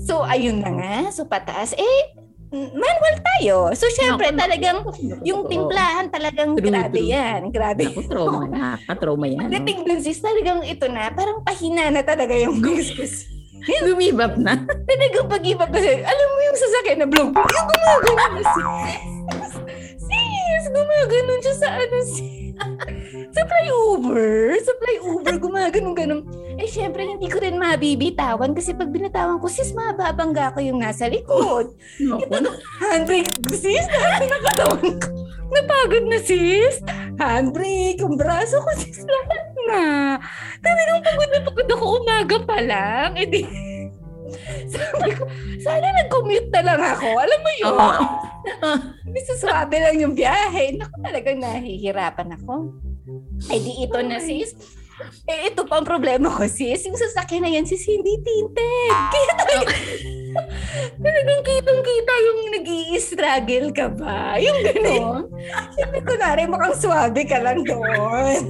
[0.00, 0.94] So, ayun na nga.
[1.12, 1.74] So, pataas.
[1.74, 2.00] Eh,
[2.50, 3.56] manual tayo.
[3.76, 7.12] So, syempre, Naku, talagang naku, yung timplahan talagang True, grabe true.
[7.12, 7.40] yan.
[7.52, 7.84] Grabe.
[7.88, 8.48] Naku, trauma.
[8.48, 9.40] Nakaka-trauma yan.
[9.48, 12.92] Pagdating dun sis, talagang ito na, parang pahina na talaga yung gus
[13.84, 14.64] Lumibap na.
[14.64, 19.52] Talagang pag-iba kasi, alam mo yung sasakyan na blog, yung gumagano na sis.
[20.08, 22.48] Sis, gumaganon siya sa ano sis.
[23.38, 24.58] Sa flyover.
[24.58, 26.20] Sa flyover, gumaganon ganon.
[26.58, 31.06] Eh, syempre, hindi ko rin mabibitawan kasi pag binatawan ko, sis, mababangga ko yung nasa
[31.06, 31.70] likod.
[32.02, 32.50] Naku,
[32.82, 35.08] Handbrake, sis, dahil nakatawan ko.
[35.54, 36.82] Napagod na, sis.
[37.22, 39.82] Handbrake, yung braso ko, sis, lahat na.
[40.58, 43.14] Talagang pagod na pagod ako umaga pa lang.
[43.14, 43.42] Eh di,
[44.74, 45.30] sabi ko,
[45.62, 47.08] sana nag-commute na lang ako.
[47.22, 47.70] Alam mo yun?
[47.70, 48.04] Oo.
[49.08, 50.74] Bisa swabe lang yung biyahe.
[50.74, 52.87] Naku, talagang nahihirapan ako.
[53.48, 54.52] Eh di ito na sis.
[55.30, 56.84] Eh ito pa ang problema ko sis.
[56.84, 58.92] Yung sasakyan na yan sis, hindi tinted.
[59.14, 59.74] Kaya talaga,
[61.06, 62.68] talagang kitang-kita yung nag
[62.98, 64.36] struggle ka ba?
[64.42, 65.22] Yung gano'n.
[66.18, 68.42] Na rin, mukhang swabe ka lang doon.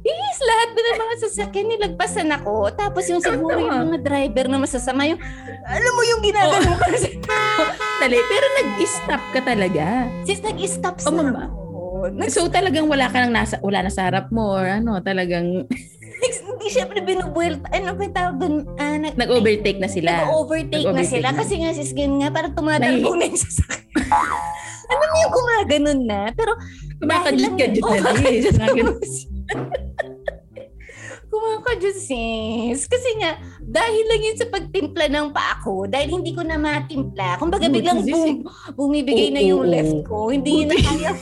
[0.00, 2.72] Yes, lahat na ng mga sasakyan nilagpasan ako.
[2.72, 5.20] Tapos yung siguro yung mga driver na masasama yung,
[5.68, 7.20] alam mo yung ginagano ko kasi.
[8.00, 10.08] Tali, pero nag-stop ka talaga.
[10.24, 11.67] Sis, nag-stop Oh, sa mama.
[12.00, 12.14] Ako.
[12.14, 15.66] Nag- So talagang wala ka nang nasa, wala na sa harap mo or ano, talagang
[16.48, 18.54] hindi syempre binubuel, ano ba tawag doon?
[18.74, 20.24] Ah, nag- nag-overtake na sila.
[20.24, 21.28] Nag-overtake na sila.
[21.28, 21.38] na.
[21.38, 23.94] Kasi nga sis, ganun nga, parang tumatalbo na yung sasakyan.
[24.90, 26.20] Alam mo yung gumaganon na?
[26.32, 26.52] Pero
[26.98, 28.42] Kumakadjut-kadjut dahil na lang- din.
[28.78, 28.96] Oo.
[31.28, 32.88] Kumakadjut sis.
[32.88, 37.36] Kasi nga, dahil lang yun sa pagtimpla ng paa ko, dahil hindi ko na matimpla,
[37.36, 39.68] kumbaga biglang bum, bumibigay na Oo, yung oo.
[39.68, 40.32] left ko.
[40.32, 41.12] Hindi yun na kaya.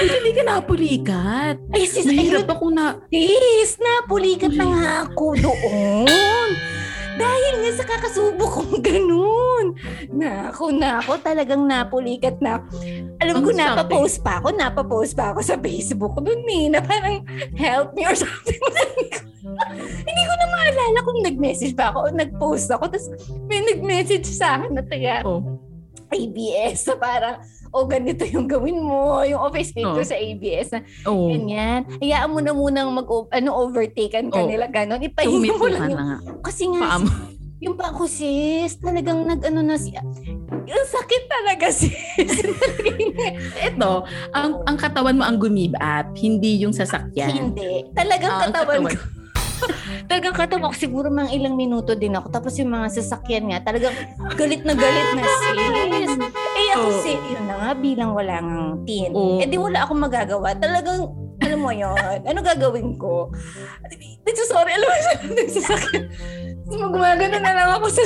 [0.00, 1.56] Hindi ka napulikat.
[1.70, 6.48] Ay sis, ayun, Mahirap ako na, Sis, napulikat na nga ako doon.
[7.20, 9.76] Dahil nga sa kakasubo kong ganun.
[10.08, 12.64] Nako, nako, talagang napulikat na.
[13.20, 17.20] Alam Ang ko, napapost pa ako, napapost pa ako sa Facebook doon eh, na parang
[17.60, 18.56] help me or something.
[18.56, 18.72] Ko,
[20.08, 22.88] Hindi ko na maalala kung nag-message pa ako o nag-post ako.
[22.88, 23.12] Tapos
[23.44, 25.44] may nag-message sa akin na taga oh,
[26.12, 27.36] ABS na parang,
[27.68, 30.02] o ganito yung gawin mo, yung office ko Oh.
[30.02, 31.86] sa ABS na oh, Ganyan.
[31.96, 34.46] Hayaan mo na munang mag ano overtaken ka Oh.
[34.46, 34.98] nila ganon.
[34.98, 36.16] Ipahinga mo lang na yung, nga.
[36.42, 37.02] kasi nga Paam.
[37.58, 40.02] yung pa ako sis, talagang nag ano na siya.
[40.62, 41.94] Yung sakit talaga sis.
[43.60, 47.54] Ito, ang, ang katawan mo ang gumibat, hindi yung sasakyan.
[47.54, 47.86] Hindi.
[47.92, 48.94] Talagang Ah, ang katawan katawan.
[48.94, 49.19] ko.
[50.10, 52.30] talagang katawan ko siguro mga ilang minuto din ako.
[52.30, 53.94] Tapos yung mga sasakyan nga, talagang
[54.34, 56.12] galit na galit na sis.
[56.56, 57.00] Eh ako Oo.
[57.02, 59.10] sis, yun na nga, bilang wala ngang tin.
[59.12, 59.38] Oo.
[59.42, 60.54] Eh di wala akong magagawa.
[60.56, 63.28] Talagang, alam mo yon ano gagawin ko?
[64.24, 64.96] Dito, sorry, alam mo.
[66.70, 68.04] So, gumagano na lang ako sa,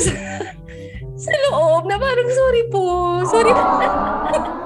[1.15, 2.85] sa loob na parang sorry po.
[3.29, 4.64] Sorry po.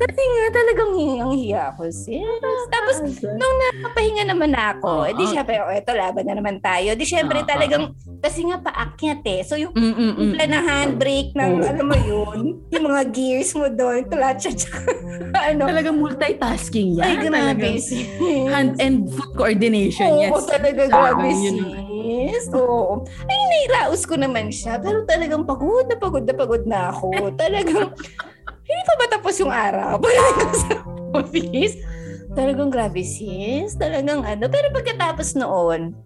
[0.00, 2.24] Kasi nga talagang hiyang hiya ako sis.
[2.72, 5.08] Tapos nung napapahinga naman ako, Oo.
[5.08, 6.96] eh di syempre, oh, eto laban na naman tayo.
[6.96, 7.48] Di syempre Oo.
[7.48, 7.92] talagang,
[8.24, 9.40] kasi nga paakyat eh.
[9.44, 10.16] So yung Mm, mm, mm.
[10.20, 11.68] Timpla na handbrake ng, Oo.
[11.68, 14.50] alam mo yun, yung mga gears mo doon, tulatsa,
[15.52, 17.04] ano, Talagang multitasking yan.
[17.04, 17.68] ay grabe.
[18.50, 20.08] Hand and foot coordination.
[20.08, 20.48] Oo, yes.
[20.48, 22.44] talaga grabe sis.
[22.50, 23.04] Oo.
[23.28, 27.10] Ay, nairaos ko naman siya, pero talagang pagod na pagod na pagod na ako.
[27.40, 27.92] Talagang,
[28.70, 29.98] hindi pa ba tapos yung araw?
[30.38, 30.74] Ko sa
[31.18, 31.74] office,
[32.38, 33.74] talagang grabe sis.
[33.74, 35.98] Talagang ano, pero pagkatapos noon,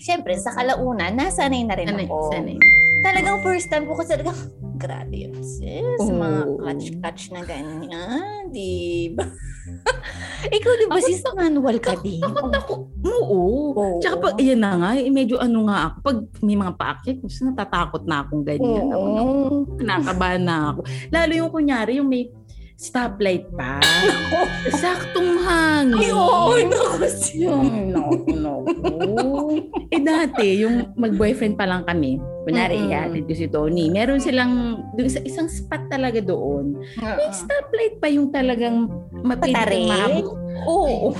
[0.00, 2.32] Siyempre, sa kalaunan, nasanay na rin Sanay, ako.
[2.32, 2.56] sanay.
[3.00, 4.38] Talagang first time ko kasi talagang
[4.82, 6.00] grabe yun sis.
[6.00, 6.16] Oo.
[6.16, 8.48] Mga clutch-clutch na ganyan.
[8.48, 8.70] Di
[9.12, 9.28] ba?
[10.56, 12.20] Ikaw di ba Ako- sis manual ka din?
[12.24, 12.72] Takot ako.
[13.04, 13.40] Oo.
[13.76, 14.00] Oo.
[14.00, 18.02] Tsaka pag, yan na nga, eh, medyo ano nga ako, pag may mga paakit, natatakot
[18.08, 18.88] na akong ganyan.
[18.88, 19.76] Ako, Oo.
[19.76, 20.80] Kinakabahan na ako.
[21.12, 22.32] Lalo yung kunyari, yung may
[22.80, 23.76] stoplight pa.
[24.80, 26.00] Saktong hangin.
[26.00, 27.04] Ay, oo, naku.
[27.36, 28.72] Yung naku, naku.
[29.94, 32.16] eh dati, yung mag-boyfriend pa lang kami,
[32.48, 32.88] kunyari, Mm-mm.
[32.88, 34.80] ihatid ko si Tony, meron silang,
[35.12, 38.88] sa isang spot talaga doon, may stoplight pa yung talagang
[39.20, 40.32] mapilit maabot.
[40.64, 41.12] Oo.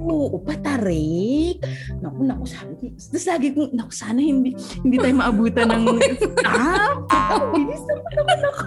[0.00, 1.60] Oo, patarik.
[2.00, 2.84] Naku, naku, sabi ko.
[2.92, 4.52] Tapos lagi kong, naku, sana hindi,
[4.84, 5.84] hindi tayo maabutan ng
[6.20, 7.08] stop.
[7.56, 8.62] Bilis naman naman ako.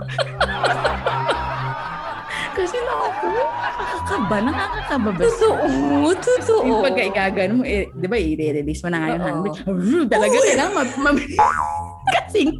[2.53, 5.21] Kasi naku, nakakakaba, nakakakaba ba?
[5.25, 6.61] Totoo, totoo.
[6.69, 9.61] Yung pagka igagano mo, eh, di ba, i-release mo na nga yung handbrake.
[10.05, 11.17] Talaga kailangan ma- ma-
[12.13, 12.51] Kasing,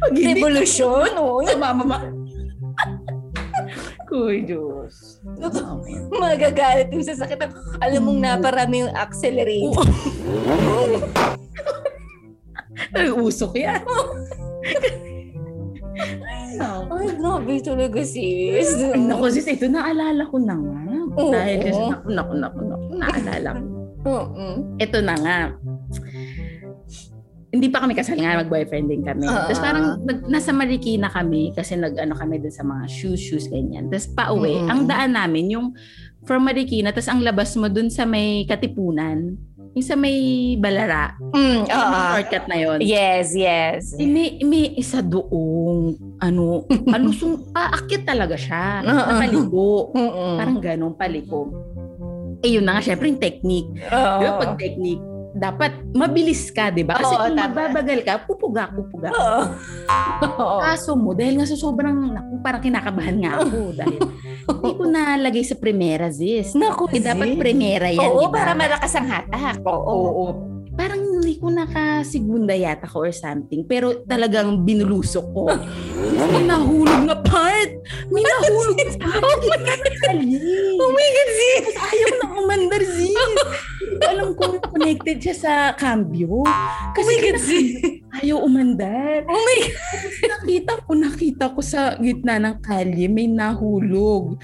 [0.00, 1.44] pag hindi Revolution, oo.
[1.56, 2.00] mama,
[4.08, 5.24] Kuy, Diyos.
[5.40, 5.80] Totoo.
[6.12, 7.48] Magagalit yung sasakit.
[7.80, 9.72] Alam mong naparami yung accelerate.
[13.24, 13.80] Usok yan.
[17.02, 18.78] Ay, grabe talaga sis.
[18.94, 20.80] Naku, sis, ito naalala ko na nga.
[21.18, 21.32] Oo.
[21.34, 23.64] Dahil kasi, naku, naku, naku, naku, naalala ko.
[24.06, 24.46] Oo.
[24.78, 25.38] Ito na nga.
[27.52, 29.28] Hindi pa kami kasal nga, mag-boyfriend din kami.
[29.28, 29.44] Ah.
[29.44, 33.92] Tapos parang nag, nasa Marikina kami kasi nag-ano kami dun sa mga shoes, shoes, ganyan.
[33.92, 34.72] Tapos pauwi, Mm-mm.
[34.72, 35.66] ang daan namin yung
[36.24, 39.36] from Marikina, tapos ang labas mo dun sa may Katipunan,
[39.72, 40.16] yung sa may
[40.56, 41.88] Balara, Mm, oo.
[41.88, 42.78] may shortcut na yon.
[42.80, 43.96] Yes, yes.
[43.96, 48.84] Eh, may, may isa doong, ano, palusong, paakyat talaga siya.
[48.84, 48.92] Oo.
[48.92, 49.70] Napaligo.
[49.96, 50.36] Mm-mm.
[50.36, 51.48] Parang ganun, paliko.
[52.40, 53.70] Eh, yun na nga, syempre yung technique.
[53.88, 55.00] Ba, pag technique,
[55.32, 56.94] dapat mabilis ka, di ba?
[56.94, 57.48] Kasi Oo, kung tama.
[57.48, 59.08] magbabagal ka, pupuga, pupuga.
[59.10, 59.42] Oo.
[60.38, 60.58] Oo.
[60.60, 64.00] Kaso mo, dahil nga sa sobrang, naku, parang kinakabahan nga ako dahil
[64.42, 66.52] hindi ko nalagay sa primera, sis.
[66.52, 68.36] Naku, Eh, dapat primera yan, Oo, di ba?
[68.38, 69.56] para malakas ang hatak.
[69.64, 69.96] Oo.
[69.96, 70.24] Oo.
[70.72, 73.64] Parang hindi ko nakasigunda yata ko or something.
[73.68, 75.52] Pero talagang binulusok ko.
[76.32, 77.70] May nahulog na part.
[78.08, 79.22] May nahulog na part.
[79.22, 79.80] Oh my God.
[80.80, 81.30] Oh my God!
[81.62, 83.22] Tapos ayaw na umandar, ko
[84.02, 86.42] alam kung connected siya sa cambio.
[86.96, 88.01] Kasi Oh my God, sis!
[88.20, 89.24] Ayaw umandar.
[89.24, 90.00] Oh my God!
[90.22, 94.36] Nakita ko, nakita ko sa gitna ng kalye, may nahulog.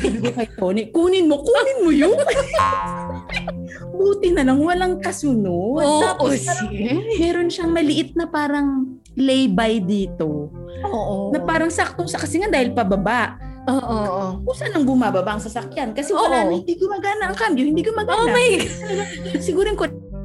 [0.00, 2.16] Sabi ko kay Tony, kunin mo, kunin mo yun.
[3.98, 5.78] Buti na lang, walang kasunod.
[5.78, 6.48] Oo, Tapos, sis.
[6.48, 6.72] parang
[7.20, 10.48] meron siyang maliit na parang lay-by dito.
[10.82, 11.30] Oo.
[11.30, 13.36] Na parang sakto sa, kasi nga dahil pababa.
[13.62, 14.24] Oo, oo.
[14.42, 15.94] Kung saan ang bumababa ang sasakyan?
[15.94, 18.18] Kasi wala na, hindi gumagana ang cambio, hindi gumagana.
[18.18, 19.38] Oh my God!
[19.38, 19.78] Siguro yung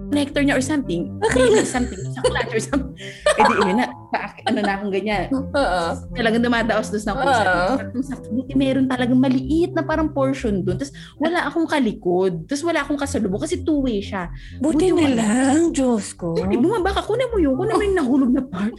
[0.08, 1.12] connector niya or something.
[1.36, 2.96] Maybe something, sa clutch or something.
[3.38, 5.28] Eh di, yun na, pa, ano na akong ganyan.
[5.32, 5.82] Oo.
[6.16, 7.22] Talagang dumadaos-dos na ako.
[7.22, 7.34] Oo.
[7.78, 8.28] Saktong sakto.
[8.32, 10.80] Buti meron talagang maliit na parang portion doon.
[10.80, 12.34] Tapos wala akong kalikod.
[12.48, 14.32] Tapos wala akong kasalubong kasi two-way siya.
[14.64, 15.16] Buti Buti na wala.
[15.52, 16.34] lang, Diyos ko.
[16.40, 17.02] Hindi, bumaba ka.
[17.04, 17.54] Kunin mo yun.
[17.60, 18.74] Kunin mo yung nahulog na part.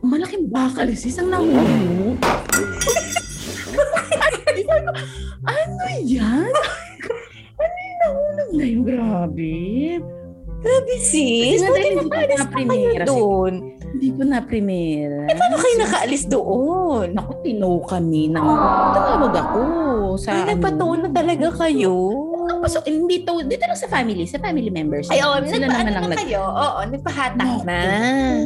[0.00, 0.88] Malaking bakal.
[0.96, 2.16] Sis, ang nahulog.
[4.72, 4.92] Ko,
[5.48, 6.48] ano yan?
[7.60, 8.82] ano yung nahulog na yun?
[8.84, 9.52] Grabe.
[10.62, 11.58] Grabe, sis.
[11.58, 13.52] Buti na paalis pa na kayo doon.
[13.92, 15.26] Hindi ko na primera.
[15.28, 17.06] Eh, paano kayo nakaalis doon?
[17.12, 18.46] Naku, tinaw kami ng...
[18.94, 19.62] Tumawag ako
[20.16, 20.32] sa...
[20.32, 20.48] Ay, ano.
[20.56, 21.94] nagpatuon na talaga kayo.
[22.48, 25.10] Tapos, hindi to, dito lang sa family, sa family members.
[25.10, 26.42] Ay, oo, Sila nagpa, naman ano ang na kayo?
[26.46, 27.80] Oo, nagpahatak Naku, na.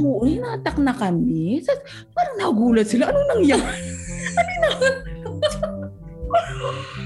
[0.03, 1.61] Oo, hinatak na kami.
[1.63, 1.73] Sa,
[2.17, 3.13] parang nagulat sila.
[3.13, 3.77] Anong nangyari?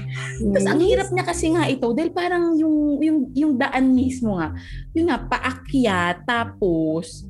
[0.49, 4.57] Tapos ang hirap niya kasi nga ito dahil parang yung yung yung daan mismo nga,
[4.97, 7.29] yun nga paakyat tapos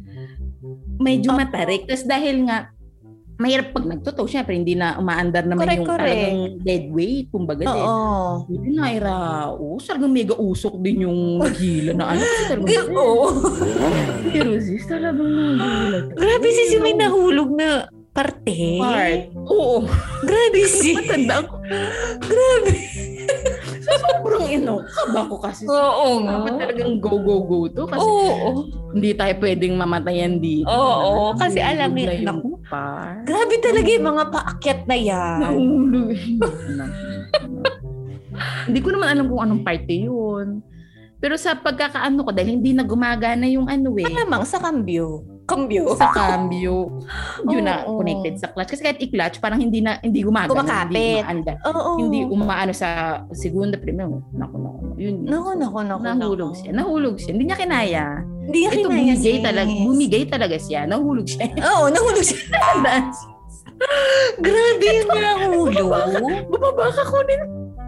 [1.02, 1.84] medyo matarik.
[1.90, 2.72] Tapos dahil nga
[3.42, 6.06] mahirap pag nagtotoo, syempre hindi na umaandar naman Correct, yung correct.
[6.06, 7.74] talagang dead weight, kumbaga din.
[7.74, 8.46] Oo.
[8.46, 9.82] Hindi na iraos.
[9.90, 12.22] Talagang mega usok din yung naghila na ano.
[13.02, 13.26] Oo.
[14.30, 16.06] pero sis, talagang nagulat.
[16.14, 16.22] ako.
[16.22, 18.78] Grabe, sis, may nahulog na parte.
[18.78, 19.22] Part.
[19.48, 19.88] Oo.
[20.22, 20.96] Grabe, sis.
[21.00, 21.56] Matanda ko.
[22.20, 22.72] Grabe.
[23.82, 24.84] Sobrang ino.
[24.84, 25.64] Kaba ko kasi.
[25.66, 27.88] Oo Dapat talagang go, go, go to.
[27.88, 28.50] Kasi Oo.
[28.94, 30.70] hindi tayo pwedeng mamatayan dito.
[30.70, 32.60] Oo, kasi alam niya- naku.
[32.70, 33.24] par.
[33.26, 35.38] Grabe talaga yung mga paakyat na yan.
[35.40, 36.10] Nahulog.
[38.42, 40.66] Hindi ko naman alam kung anong party yun.
[41.22, 44.08] Pero sa pagkakaano ko, dahil hindi na gumagana yung ano eh.
[44.10, 45.22] Malamang sa cambio.
[45.52, 45.84] Cambio.
[46.00, 46.88] sa cambio,
[47.44, 48.00] yun na Oo.
[48.00, 48.72] connected sa clutch.
[48.72, 50.64] Kasi kahit i-clutch, parang hindi na, hindi gumagana.
[50.64, 50.96] Kumakapit.
[50.96, 51.54] Hindi umaanda.
[51.68, 51.92] Oo.
[52.00, 52.88] Hindi umaano sa
[53.36, 54.24] segunda, primero.
[54.32, 54.82] Naku, naku.
[54.96, 55.16] Yun.
[55.28, 56.02] Naku, naku, naku.
[56.08, 56.60] Nahulog naku.
[56.64, 56.72] siya.
[56.72, 57.32] Nahulog siya.
[57.36, 58.06] Hindi niya kinaya.
[58.42, 59.44] Hindi niya Ito kinaya, bumigay sis.
[59.44, 59.72] talaga.
[59.84, 60.80] Bumigay talaga siya.
[60.88, 61.44] Nahulog siya.
[61.76, 62.40] Oo, nahulog siya.
[64.46, 65.90] Grabe yung nahulog.
[66.48, 67.42] Bumaba ka kunin.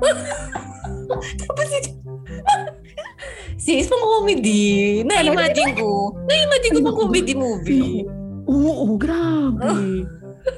[1.46, 1.92] Tapos ito.
[3.58, 5.02] Sis, pang comedy.
[5.06, 6.14] Na-imagine ko.
[6.26, 8.04] Na-imagine ko pang comedy movie.
[8.50, 10.04] Oo, grabe.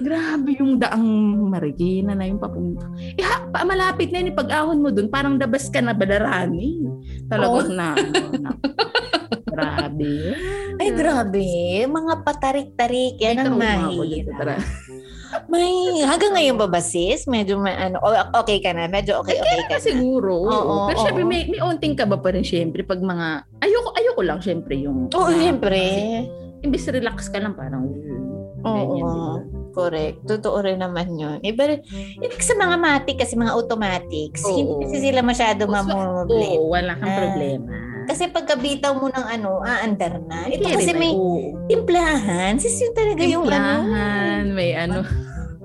[0.02, 1.06] grabe yung daang
[1.54, 2.90] Marikina na yung papunta.
[3.14, 4.34] Eh, ha, pa, malapit na yun.
[4.34, 6.82] yung Pag-ahon mo dun, parang dabas ka na badarani.
[7.30, 7.94] Talagang na,
[8.42, 8.52] na.
[9.46, 10.36] Grabe.
[10.82, 11.48] Ay, grabe.
[11.88, 13.16] Mga patarik-tarik.
[13.22, 14.60] Yan ang ako dito, mahirap.
[15.46, 17.26] May, hanggang ngayon ba ba, sis?
[17.26, 18.02] Medyo may ano,
[18.34, 18.86] okay ka na?
[18.86, 19.84] Medyo okay, okay ka na?
[19.84, 20.42] Siguro.
[20.42, 21.06] Oo, Pero oo.
[21.06, 24.76] syempre, may, may onting ka ba pa rin syempre pag mga, ayoko, ayoko lang syempre
[24.76, 25.80] yung, Oo, na- siyempre.
[26.62, 27.86] Imbis relax ka lang parang,
[28.62, 28.74] Oo.
[28.74, 29.40] ganyan, di ba?
[29.76, 30.24] Correct.
[30.24, 31.44] Totoo rin naman yun.
[31.44, 31.84] Iba rin,
[32.18, 34.56] yung sa mga matic kasi mga automatics, Oo.
[34.56, 36.26] hindi kasi sila masyado Oo.
[36.26, 37.20] Oo, wala kang Ah.
[37.22, 37.72] problema.
[38.06, 40.46] Kasi pagkabitaw mo ng ano, aandar na.
[40.48, 41.14] Ito kasi may
[41.68, 42.62] timplahan.
[42.62, 43.58] Sis yun talaga yung ano.
[43.58, 45.02] Timplahan, may ano.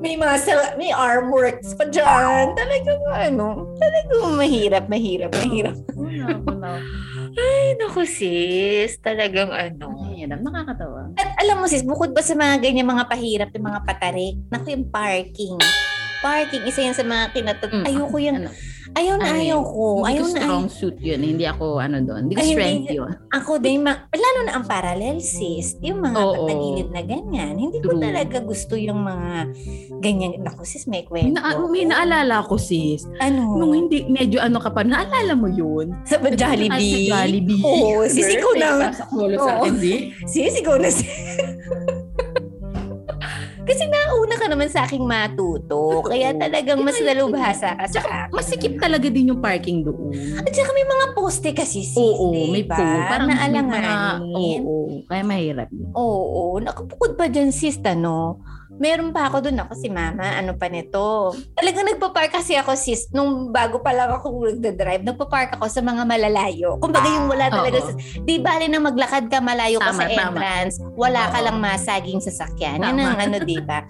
[0.01, 2.57] May muscle, may arm works pa dyan.
[2.57, 5.77] Talagang ano, talagang mahirap, mahirap, mahirap.
[7.37, 9.93] Ay, naku sis, talagang ano.
[9.93, 11.13] Mahirap, nakakatawa.
[11.21, 14.73] At alam mo sis, bukod ba sa mga ganyan mga pahirap, yung mga patarik, naku
[14.73, 15.61] yung parking.
[16.25, 17.71] Parking, isa yan sa mga kinatut...
[17.71, 18.37] Mm, Ayoko yung...
[18.41, 18.51] Ano,
[18.91, 19.85] Ayaw na ano ayaw ko.
[20.03, 20.47] Hindi Ayaw ko na ayaw.
[20.47, 21.21] strong suit yun.
[21.21, 22.21] Hindi ako ano doon.
[22.27, 23.11] Hindi ko Ay, hindi- strength yun.
[23.31, 26.33] Ako din, ma- lalo na ang parallel sis, yung mga Oo.
[26.35, 27.55] patagilid na ganyan.
[27.55, 28.03] Hindi ko True.
[28.03, 29.31] talaga gusto yung mga
[29.99, 30.31] ganyan.
[30.43, 31.39] Naku sis, may kwento.
[31.39, 33.07] na, may naalala ko sis.
[33.19, 33.55] Ano?
[33.57, 35.95] Nung hindi, medyo ano ka pa, naalala mo yun?
[36.03, 37.07] Sa Jollibee?
[37.07, 37.63] Sa Jollibee.
[37.63, 38.91] Oo, sis, ikaw na.
[38.91, 39.31] Sa Oo.
[39.39, 40.11] sa akin, di?
[40.27, 41.07] Sis, ikaw na sis.
[43.71, 46.03] Kasi nauna ka naman sa aking matuto.
[46.03, 48.35] Kaya talagang mas nalubhasa ka sa akin.
[48.35, 50.11] Masikip talaga din yung parking doon.
[50.43, 52.75] At saka may mga poste kasi sis, Oo, may diba?
[52.75, 52.83] po.
[53.07, 54.61] Parang na may mga, alanganin.
[54.67, 54.75] oo,
[55.07, 55.91] kaya mahirap yun.
[55.95, 58.43] Oo, nakapukod pa dyan sis, ano.
[58.81, 61.37] Meron pa ako doon ako si mama, ano pa nito.
[61.53, 66.09] Talagang nagpa-park kasi ako sis, nung bago pa lang ako nagda-drive, nagpa-park ako sa mga
[66.09, 66.81] malalayo.
[66.81, 67.87] Kumbaga yung wala talaga, Oo.
[67.87, 67.93] sa,
[68.25, 70.17] di bali na maglakad ka malayo ka Tama, sa tama.
[70.33, 72.81] entrance, wala ka lang masaging sasakyan.
[72.81, 73.05] Yan Tama.
[73.07, 73.85] ang ano, di ba?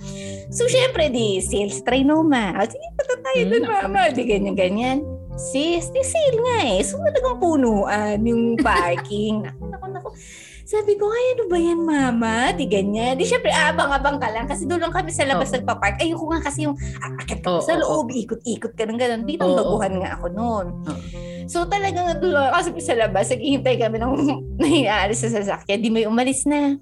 [0.50, 2.58] So, syempre, di, sales trinoma.
[2.58, 3.70] O, sige, punta tayo doon, Mm.
[3.86, 4.02] mama.
[4.10, 5.06] Di ganyan-ganyan.
[5.38, 6.82] Sis, di sale nga eh.
[6.82, 9.42] So, talagang punuan yung parking.
[9.46, 10.10] naku, naku, naku.
[10.70, 12.54] Sabi ko, ay, ano ba yan, mama?
[12.54, 13.18] Di ganyan.
[13.18, 14.46] Di syempre, abang-abang ka lang.
[14.46, 15.58] Kasi doon lang kami sa labas Oo.
[15.58, 15.98] nagpa-park.
[15.98, 19.26] Ayoko nga kasi yung akit ka Oo, sa oo, loob, ikot-ikot ka ng gano'n.
[19.26, 19.58] Dito Oo.
[19.58, 20.66] baguhan nga ako noon.
[20.86, 21.02] Oo.
[21.50, 24.14] So talagang doon kasi sa labas, naghihintay kami ng
[24.62, 25.82] naiaalis sa sasakyan.
[25.82, 26.78] Di may umalis na.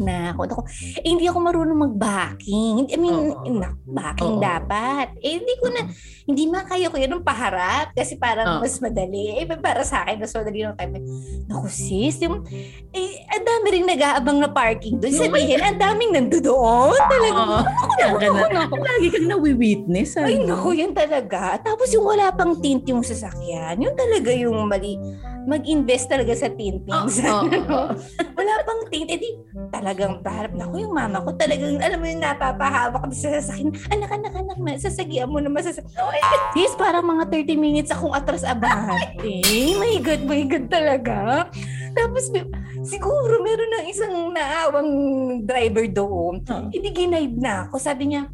[0.00, 0.62] Na ako, ako,
[1.04, 2.88] eh, hindi ako marunong mag-backing.
[2.88, 4.42] I mean, na, backing Oo.
[4.42, 5.12] dapat.
[5.20, 5.80] Eh, hindi ko na,
[6.24, 8.60] hindi makaya ko yun ng paharap kasi parang Oo.
[8.64, 9.36] mas madali.
[9.36, 11.04] Eh, para sa akin, mas madali ng time.
[11.46, 12.42] Naku, sis, yung,
[12.90, 15.12] eh, ang dami rin nag-aabang na parking doon.
[15.12, 16.96] Sabihin, ang daming nandoon.
[16.96, 17.62] Talagang, Oo.
[17.94, 20.16] Kaya ka na, lagi kang nawi-witness.
[20.16, 20.26] Ano?
[20.26, 21.60] ay, naku, yun talaga.
[21.60, 24.96] Tapos yung wala pang tint yung sasakyan, yun talaga yung mali.
[25.44, 26.88] Mag-invest talaga sa tinting.
[26.88, 27.08] Oo,
[27.44, 27.88] oo.
[28.38, 29.08] wala pang tint.
[29.12, 29.28] Eh di,
[29.74, 30.54] talagang paharap.
[30.54, 33.74] Naku, yung mama ko talagang, alam mo yung napapahawak sa sasakyan.
[33.90, 35.74] Anak, anak, anak, na, sasagian mo naman sa
[36.54, 39.42] Yes, parang mga 30 minutes akong atras abante.
[39.74, 41.50] my God, my God talaga.
[41.94, 42.30] Tapos,
[42.86, 44.90] siguro meron ng isang naawang
[45.42, 46.34] driver doon.
[46.46, 46.66] Oo.
[46.70, 47.74] Hindi ginive na ako.
[47.82, 48.30] Sabi niya,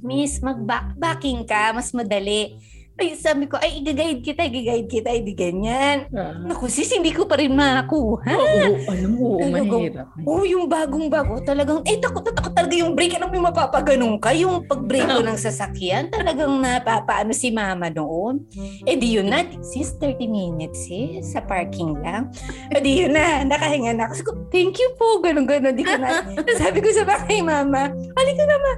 [0.00, 2.56] Miss, mag-backing ka, mas madali.
[3.00, 6.04] Ay, sabi ko, ay, i-guide kita, i-guide kita, hindi ganyan.
[6.12, 6.36] Ah.
[6.36, 8.28] Naku, sis, hindi ko pa rin makuha.
[8.28, 10.06] Oo, alam mo, Talagang- mahirap.
[10.28, 13.16] Oh, yung bagong-bago, talagang, eh, takot na takot talaga yung brake.
[13.16, 18.44] Alam mo yung mapapaganong ka, yung pag-brake ko ng sasakyan, talagang napapaano si mama noon.
[18.84, 22.28] Eh, di yun na, sis, 30 minutes, sis, sa parking lang.
[22.68, 24.12] Eh, di yun na, nakahinga na ako.
[24.12, 25.72] Sabi ko, thank you po, ganun-ganun.
[25.72, 26.20] Di ko na,
[26.60, 28.72] sabi ko sa bahay, mama, halika na, ma.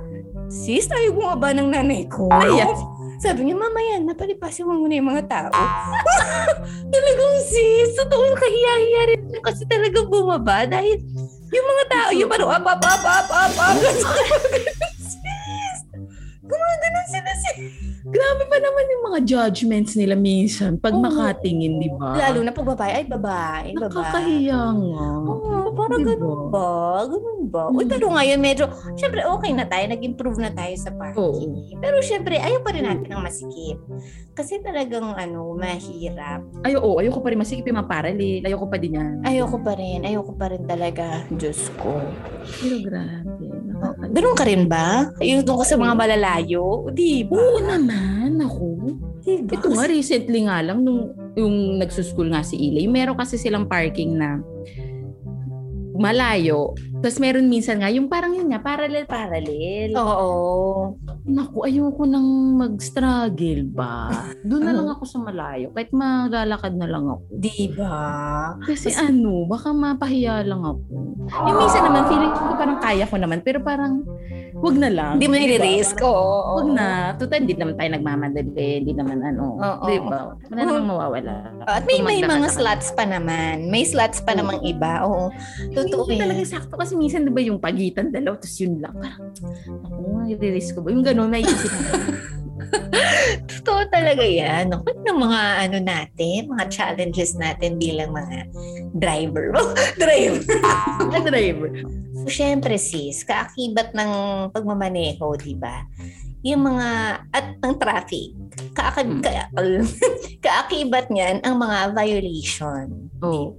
[0.53, 2.29] Sis, tayo bumaba ng nanay ko.
[2.29, 2.69] Ayan.
[3.23, 5.55] Sabi niya, mama yan, napalipasin mo muna yung mga tao.
[6.93, 10.99] talagang sis, totoo kahiya-hiya rin kasi talagang bumaba dahil
[11.55, 13.77] yung mga tao, yung parang up, up, up, up, up, up.
[16.43, 17.57] gumaganon sila sis.
[18.03, 21.01] Grabe pa naman yung mga judgments nila minsan pag Oo.
[21.01, 22.19] makatingin, di ba?
[22.19, 23.79] Lalo na pag babae, ay babae, babae.
[23.79, 25.07] Nakakahiya nga.
[25.23, 26.71] Oo, parang Di ganun ba?
[27.07, 27.63] Ganun ba?
[27.71, 27.93] Uy, Hmm.
[27.95, 28.65] pero ngayon medyo,
[28.95, 31.79] syempre okay na tayo, nag-improve na tayo sa parking.
[31.79, 33.79] Pero syempre, ayaw pa rin natin ng masikip.
[34.35, 36.43] Kasi talagang ano, mahirap.
[36.67, 38.43] Ay, oo, ayoko pa rin masikip yung mga parallel.
[38.43, 39.15] Ayoko pa din yan.
[39.23, 41.23] Ayoko pa rin, ayoko pa rin talaga.
[41.31, 42.03] Diyos ko.
[42.59, 43.47] Pero grabe.
[44.13, 45.11] Ganun ka rin ba?
[45.19, 46.89] Yung tungkol sa mga malalayo?
[46.95, 47.35] Di ba?
[47.39, 48.67] Oo naman, ako.
[49.23, 49.59] Di ba?
[49.59, 54.21] Ito nga, recently nga lang, nung yung nagsuschool nga si Ilay, meron kasi silang parking
[54.21, 54.39] na
[55.97, 56.73] malayo.
[57.03, 59.91] Tapos meron minsan nga, yung parang yun nga, parallel-parallel.
[59.99, 60.31] Oo.
[61.27, 64.11] Naku, ayoko nang mag-struggle ba?
[64.47, 65.75] Doon na lang ako sa malayo.
[65.75, 67.23] Kahit maglalakad na lang ako.
[67.35, 67.99] Di ba?
[68.63, 70.83] Kasi ano, baka mapahiya lang ako.
[71.29, 73.39] Yung minsan naman, feeling ko parang kaya ko naman.
[73.43, 74.07] Pero parang,
[74.63, 75.13] wag na lang.
[75.19, 75.43] Hindi mo Di ba?
[75.43, 75.97] nire-risk.
[76.07, 76.63] Oo.
[76.63, 76.89] Wag na.
[77.19, 78.69] Total, hindi naman tayo nagmamadali.
[78.79, 79.59] Hindi naman ano.
[79.59, 79.87] Oo.
[79.91, 80.19] Di ba?
[80.39, 81.35] Wala namang mawawala.
[81.67, 83.67] At may may mga slots pa naman.
[83.69, 85.03] May slots pa namang iba.
[85.03, 85.35] Oo.
[85.75, 86.19] Totoo eh.
[86.23, 88.95] talaga sakto kasi minsan 'di ba yung pagitan dalaw tapos yun lang.
[88.95, 89.29] Parang
[89.91, 90.89] ako i-risk ko ba?
[90.95, 91.93] Yung gano'n may isip mo.
[93.51, 94.73] Totoo talaga yan.
[94.73, 98.49] Ako ng mga ano natin, mga challenges natin bilang mga
[98.97, 99.53] driver.
[100.03, 100.57] driver.
[101.13, 101.71] Na driver.
[102.23, 104.11] So, syempre sis, kaakibat ng
[104.53, 105.85] pagmamaneho, di ba?
[106.43, 106.87] Yung mga,
[107.31, 108.35] at ng traffic,
[108.75, 109.23] kaakib, Hmm.
[109.23, 109.31] ka,
[110.45, 112.87] kaakibat niyan ang mga violation.
[113.23, 113.55] Oo.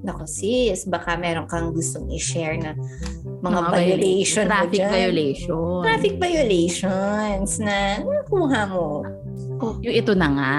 [0.00, 2.78] Naku sis, baka meron kang gustong i-share na
[3.42, 4.92] mga, Mga violation mo Traffic dyan.
[4.94, 5.80] violation.
[5.82, 9.02] Traffic violations na nakuha mo.
[9.82, 10.56] Yung ito na nga.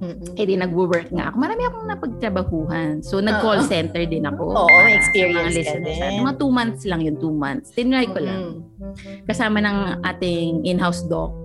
[0.00, 0.32] Mm-mm.
[0.34, 1.36] Eh di nagwo-work nga ako.
[1.36, 2.92] Marami akong napagtrabahuhan.
[3.00, 3.68] So nag-call Oo.
[3.68, 4.42] center din ako.
[4.48, 6.24] Oo, para may experience ka din.
[6.24, 7.68] Mga two months lang yun, two months.
[7.70, 8.64] Tinry ko lang.
[8.64, 9.28] Mm-mm.
[9.28, 11.36] Kasama ng ating in-house doc.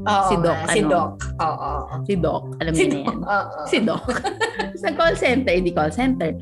[0.00, 0.88] Oo, Si Doc, nga, Si ano?
[0.88, 1.12] Doc.
[1.38, 1.70] Oo.
[2.02, 2.42] Si Doc.
[2.56, 3.04] Alam Si niyo na Doc.
[3.04, 3.20] yan.
[3.22, 3.60] Oo.
[3.68, 4.04] si Doc.
[4.80, 6.32] sa call center, hindi call center.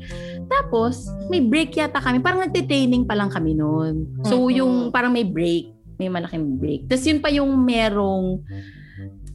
[0.47, 0.95] Tapos,
[1.27, 2.17] may break yata kami.
[2.17, 4.07] Parang nagte-training pa lang kami noon.
[4.23, 4.55] So, Mhm.
[4.55, 5.75] yung parang may break.
[5.99, 6.87] May malaking break.
[6.87, 8.39] Tapos, yun pa yung merong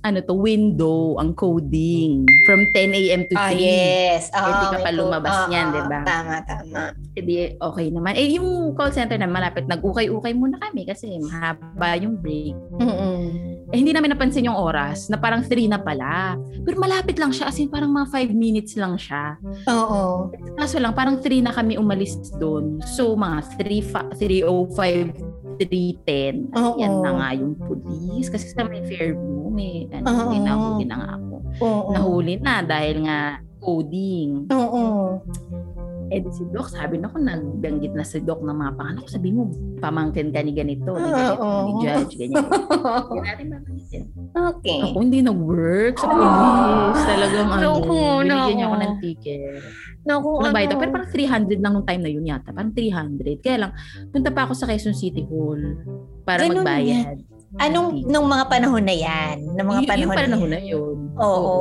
[0.05, 2.29] ano to, window, ang coding.
[2.45, 3.25] From 10 a.m.
[3.25, 3.41] to 3.
[3.41, 4.29] Ah, yes.
[4.29, 5.99] Eh, di ka may pa lumabas ah, niyan, ah, di ba?
[6.05, 6.81] Tama, tama.
[7.17, 8.13] Hindi, okay naman.
[8.21, 12.53] Eh, yung call center na malapit, nag-ukay-ukay muna kami kasi mahaba yung break.
[12.77, 13.25] Mm-mm.
[13.73, 16.37] Eh, hindi namin napansin yung oras na parang 3 na pala.
[16.69, 19.41] Pero malapit lang siya, as in parang mga 5 minutes lang siya.
[19.73, 20.29] Oo.
[20.61, 22.77] Kaso lang, parang 3 na kami umalis doon.
[22.93, 25.17] So, mga 3, fa- 305,
[25.57, 26.51] 310.
[26.55, 26.77] Oo.
[26.81, 28.29] Yan na nga yung police.
[28.29, 30.29] Kasi sa may Fairview, may ano, Oo.
[30.31, 31.35] may nahuli na nga ako.
[31.63, 31.91] Oo.
[31.95, 34.51] Nahuli na dahil nga coding.
[34.53, 34.85] Oo.
[36.15, 39.09] Eh di si Doc, sabi na ko, nagbanggit na si Doc ng mga pangalan ko.
[39.11, 41.59] Sabi mo, pamangkin ka ni ganito, ni ganito, Oo.
[41.67, 42.47] ni Judge, ganyan.
[43.11, 44.03] Hindi natin babanggitin.
[44.31, 44.79] okay.
[44.81, 47.03] Ako hindi nag-work sa police.
[47.03, 49.63] Talagang ano, Naku, binigyan niya ako ng ticket.
[50.05, 50.71] Naku, Ano ba ito?
[50.71, 50.81] ano?
[50.81, 52.49] Pero parang 300 lang nung time na yun yata.
[52.49, 53.43] Parang 300.
[53.43, 53.73] Kaya lang,
[54.09, 55.61] punta pa ako sa Quezon City Hall
[56.23, 57.19] para Ganun magbayad.
[57.55, 59.43] Anong, nung mga panahon na yan?
[59.51, 60.97] Nung mga Y- panahon, yung panahon na yun.
[61.17, 61.55] Oo.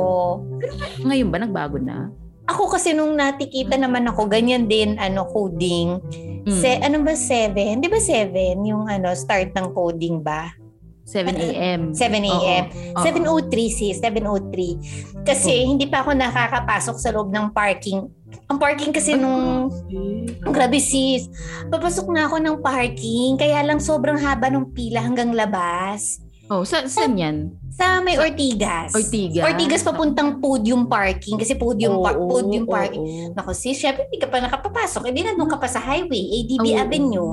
[1.02, 2.10] Ngayon ba, nagbago na?
[2.44, 5.96] Ako kasi nung natikita naman ako, ganyan din, ano, coding.
[6.44, 6.52] Mm.
[6.52, 7.80] Se, ano ba, 7?
[7.80, 8.60] Di ba 7?
[8.68, 10.52] Yung ano, start ng coding ba?
[11.04, 11.92] 7 a.m.
[11.92, 12.64] 7 a.m.
[12.96, 13.04] Oo.
[13.04, 15.20] 7.03 sis, 7.03.
[15.20, 18.08] Kasi hindi pa ako nakakapasok sa loob ng parking.
[18.48, 19.68] Ang parking kasi nung
[20.44, 21.28] Ang Grabe sis.
[21.68, 23.36] Papasok na ako ng parking.
[23.36, 26.23] Kaya lang sobrang haba ng pila hanggang labas.
[26.46, 27.36] Oh, sa, saan yan?
[27.72, 28.92] Sa may Ortigas.
[28.92, 29.42] Ortigas?
[29.42, 31.34] Ortigas papuntang podium parking.
[31.34, 33.00] Kasi podium, par- Oo, podium oo, parking.
[33.00, 33.32] oo.
[33.32, 35.08] Naku sis, syempre hindi ka pa nakapapasok.
[35.08, 36.20] Hindi na doon ka pa sa highway.
[36.36, 36.78] ADB Oo.
[36.78, 37.32] Avenue.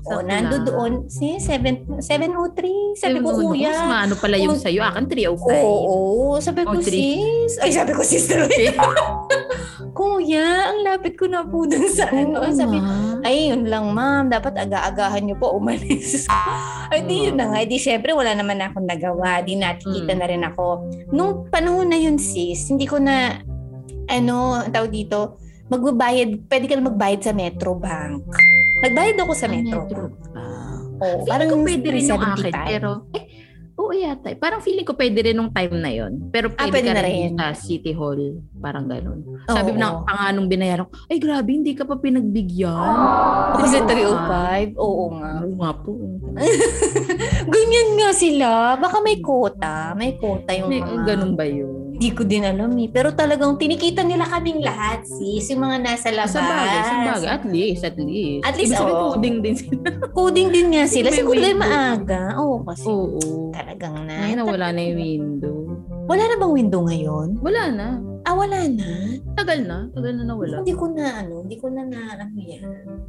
[0.00, 0.92] O, Sakto nando doon.
[1.08, 2.96] Sis, 7, 703.
[2.96, 3.68] Sabi ko, Ano, kuya.
[3.68, 4.62] Mas maano pala yung Oo.
[4.62, 4.80] sa'yo.
[4.82, 5.56] Akin 305.
[5.56, 7.52] Oo, sabi ko Oh, sis.
[7.58, 8.24] Ay, sabi ko sis.
[9.90, 12.40] Kuya, ang lapit ko na po dun sa ano.
[12.40, 13.20] Oo Sabi, nga.
[13.22, 14.26] ay, yun lang ma'am.
[14.26, 16.24] Dapat aga-agahan niyo po umalis.
[16.92, 17.60] ay, di yun na nga.
[17.62, 19.40] Di syempre, wala naman akong nagawa.
[19.40, 20.18] Di natikita Mm.
[20.18, 20.66] na rin ako.
[21.10, 23.40] Nung panahon na yun, sis, hindi ko na,
[24.06, 28.26] ano, tawag dito, magbabayad, pwede ka na magbayad sa Metro Bank.
[28.80, 29.80] Nagbayad ako sa Metro.
[29.82, 30.02] Metro.
[31.00, 32.52] Oh, Parang parang ko pwede rin yung akin.
[32.52, 32.68] 375.
[32.68, 33.24] Pero, eh,
[33.80, 34.28] oo yata.
[34.36, 37.02] Parang feeling ko pwede rin nung time na yon Pero Ah, pwede, pwede ka na
[37.02, 37.32] rin rin.
[37.34, 38.20] sa City Hall.
[38.54, 39.24] Parang ganun.
[39.48, 39.80] Sabi Oo.
[39.80, 42.94] na, pa nga nung binayaran ko, ay grabe, hindi ka pa pinagbigyan.
[43.56, 44.76] Kasi 305.
[44.76, 44.76] 305.
[44.76, 45.30] Oo nga.
[45.40, 45.90] Oo nga po.
[47.54, 48.48] Ganyan nga sila.
[48.76, 49.96] Baka may quota.
[49.96, 51.04] May quota yung May, mga...
[51.06, 51.79] ganun ba yun?
[52.00, 52.88] Hindi ko din alam eh.
[52.88, 55.52] Pero talagang tinikita nila kaming lahat, sis.
[55.52, 56.32] Yung mga nasa labas.
[56.32, 57.28] Sa bagay, sa bagay.
[57.28, 58.40] At least, at least.
[58.40, 59.12] At least, Ibig sabihin, oo.
[59.12, 59.76] coding din sila.
[60.16, 61.08] Coding din nga sila.
[61.12, 62.40] Siguro dahil maaga.
[62.40, 63.52] Oo, kasi Oo.
[63.52, 64.16] talagang na.
[64.16, 65.59] Ngayon na wala na yung window.
[66.06, 67.38] Wala na bang window ngayon?
[67.38, 67.88] Wala na.
[68.20, 69.16] Ah, wala na.
[69.32, 69.88] Tagal na.
[69.90, 70.60] Tagal na nawala.
[70.60, 71.40] Hindi ko na ano.
[71.40, 72.62] Hindi ko na na ano yan.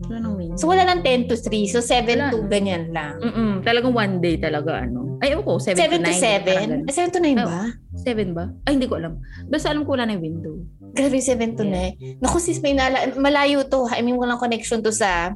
[0.08, 0.56] Wala nang window.
[0.56, 1.68] So wala lang 10 to 3.
[1.68, 2.48] So 7 Wala to na.
[2.48, 3.20] ganyan lang.
[3.20, 5.20] Mm-mm, talagang one day talaga ano.
[5.20, 6.08] Ay, ako, 7, 7 to 9.
[6.08, 6.88] to 7?
[6.88, 7.62] Ah, 7 to 9 ba?
[7.94, 8.46] 7 ba?
[8.66, 9.20] Ay, hindi ko alam.
[9.46, 10.56] Basta alam ko wala na yung window.
[10.92, 12.24] Grabe, 7 to 9.
[12.24, 13.86] Naku sis, may nala- malayo to.
[13.88, 15.36] I mean, walang connection to sa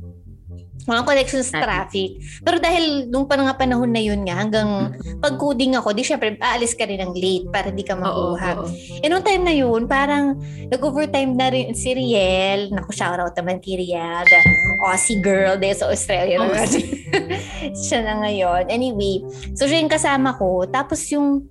[0.85, 2.21] walang connection sa traffic.
[2.45, 6.77] Pero dahil nung pa nga panahon na yun nga, hanggang pag-coding ako, di syempre, aalis
[6.77, 8.49] ka rin ng late para di ka Oo, makuha.
[8.61, 8.69] oo.
[9.01, 10.37] Eh, nung time na yun, parang
[10.69, 12.69] nag-overtime na rin si Riel.
[12.69, 14.23] Naku, shoutout naman kay Riel.
[14.29, 14.39] The
[14.85, 16.37] Aussie girl de sa Australia.
[16.37, 16.85] Aussie.
[17.89, 18.69] siya na ngayon.
[18.69, 19.25] Anyway,
[19.57, 20.69] so siya yung kasama ko.
[20.69, 21.49] Tapos yung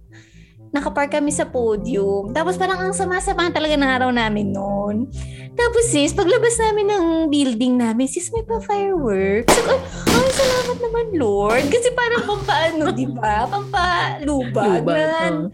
[0.74, 2.34] nakapark kami sa podium.
[2.34, 5.06] Tapos parang ang sama-sama talaga ng araw namin noon.
[5.54, 9.54] Tapos sis, paglabas namin ng building namin, sis, may pa fireworks.
[9.54, 9.78] So,
[10.10, 11.64] ay, salamat naman Lord.
[11.70, 13.46] Kasi parang pampaano, di ba?
[13.46, 15.50] Pampalubag Lubag, na oo.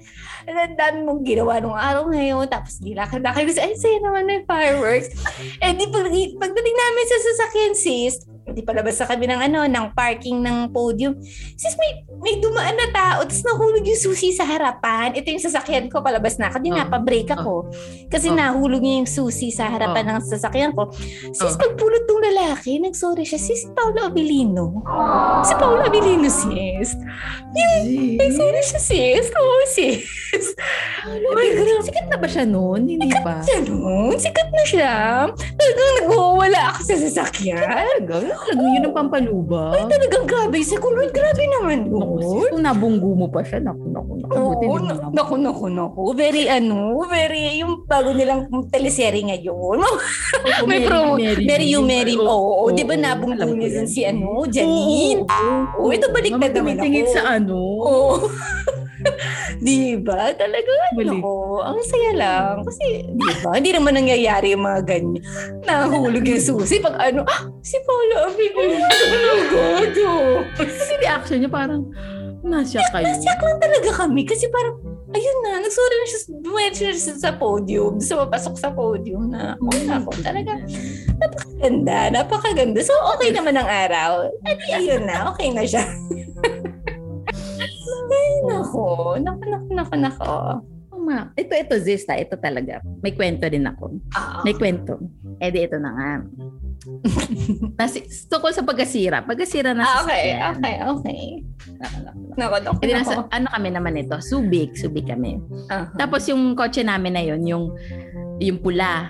[0.51, 5.13] ang dami mong ginawa nung araw ngayon, tapos gilakad-lakad kasi, ay, saya naman ng fireworks.
[5.61, 8.15] eh, di pag, pagdating namin sa sasakyan, sis,
[8.47, 11.15] di palabas na kami ng ano, ng parking ng podium.
[11.55, 15.15] Sis, may, may dumaan na tao, tapos nahulog yung susi sa harapan.
[15.15, 16.59] Ito yung sasakyan ko, palabas na ako.
[16.59, 16.77] Di Oh.
[16.77, 17.55] napabrake ako.
[18.09, 18.37] Kasi Oh.
[18.37, 20.91] nahulog niya yung susi sa harapan ng sasakyan ko.
[21.31, 21.59] Sis, Oh.
[21.59, 23.39] pagpulot ng lalaki, nagsorry siya.
[23.39, 24.83] Sis, Paolo Abilino.
[25.47, 26.97] Si Paolo Abilino, sis.
[28.19, 29.27] Nagsorry siya, sis.
[29.31, 30.05] Oo, sis.
[31.07, 31.83] Ay, grabe.
[31.83, 32.87] Sikat na ba siya noon?
[32.87, 33.43] Hindi pa.
[33.43, 34.95] Siya noon, sikat na siya.
[35.31, 38.07] Talagang nagwawala ako sa sasakyan.
[38.31, 38.51] Talaga?
[38.51, 39.63] Talaga yun ang pampaluba.
[39.87, 40.59] Talagang grabe.
[40.63, 44.33] Sa kulot, grabe naman Naku, sis, kung nabunggo mo pa siya, naku, naku, naku.
[44.35, 46.01] Oo, mo na- naku, naku, naku.
[46.15, 49.79] Very ano, very, yung bago nilang teleserye ngayon.
[50.67, 51.19] May promo.
[51.19, 52.15] Very you, Mary.
[52.15, 55.27] Oo, oh, di ba nabunggo Alam ko niya si ano, Janine?
[55.79, 57.15] Oo, ito baliktad naman Tumitingin ako.
[57.15, 57.57] sa ano.
[57.59, 58.15] Oo.
[59.67, 60.33] di ba?
[60.35, 61.21] Talaga ano Balik.
[61.23, 61.33] ko.
[61.65, 62.55] Ang saya lang.
[62.65, 63.51] Kasi, di ba?
[63.57, 65.23] Hindi naman nangyayari yung mga ganyan.
[65.65, 66.79] Nahulog yung susi.
[66.81, 68.81] Pag ano, ah, si Paula Abigay.
[68.81, 70.07] Talaga.
[70.59, 71.83] Kasi reaction niya parang,
[72.41, 73.05] nasya kayo.
[73.05, 74.23] Nasyak lang talaga kami.
[74.25, 74.77] Kasi parang,
[75.11, 79.81] ayun na, nagsuri na siya, bumayad siya sa podium, sa papasok sa podium na, oh,
[79.85, 80.55] nako, talaga,
[81.19, 82.81] napakaganda, napakaganda.
[82.81, 84.31] So, okay naman ang araw.
[84.47, 85.85] Adi, ayun na, okay na siya.
[88.49, 88.85] Nako,
[89.21, 90.33] nako, nako, nako, nako.
[90.91, 91.33] Tama.
[91.35, 92.15] Ito, ito, Zista.
[92.15, 92.85] Ito talaga.
[93.01, 93.99] May kwento din ako.
[94.13, 95.01] Ah, May kwento.
[95.41, 96.11] Eh di, ito na nga.
[97.81, 99.25] Nasi, tungkol sa pagkasira.
[99.25, 100.53] Pagkasira na ah, okay, sasakyan.
[100.57, 101.23] okay, okay.
[102.37, 102.81] Nako, nako, nako.
[102.85, 104.17] nasa, ano kami naman ito?
[104.21, 104.77] Subic.
[104.77, 105.41] Subic kami.
[105.73, 107.65] Ah, Tapos yung kotse namin na yun, yung,
[108.41, 109.09] yung pula.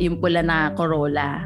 [0.00, 1.44] Yung pula na Corolla.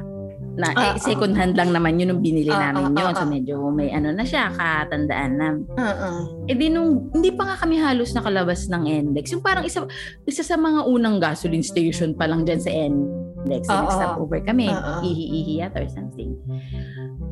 [0.50, 3.06] Na, Ah, eh, second hand lang naman yun yung binili Ah, namin ah, yun.
[3.06, 3.30] ah, So ah.
[3.30, 5.48] medyo may ano na siya, katandaan na.
[5.74, 6.20] ah, ah.
[6.44, 9.30] Eh di nung, hindi pa nga kami halos nakalabas ng NDEX.
[9.32, 9.86] Yung parang isa,
[10.24, 13.39] isa sa mga unang gasoline station pa lang dyan sa NDEX.
[13.46, 13.64] Oo.
[13.64, 14.68] Uh, stop over kami.
[15.00, 16.36] Ihi-ihi yata or something.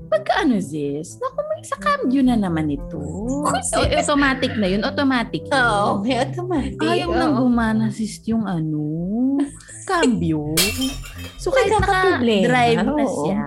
[0.09, 2.97] Pagka ano sis, naku may sa cambio na naman ito.
[3.77, 5.53] Eh, automatic na yun, automatic yun.
[5.53, 6.81] Oo, may automatic.
[6.81, 7.19] Ayaw Oo.
[7.19, 9.37] nang gumana sis yung ano,
[9.85, 10.57] cambio.
[11.39, 13.43] So kahit naka-drive na siya,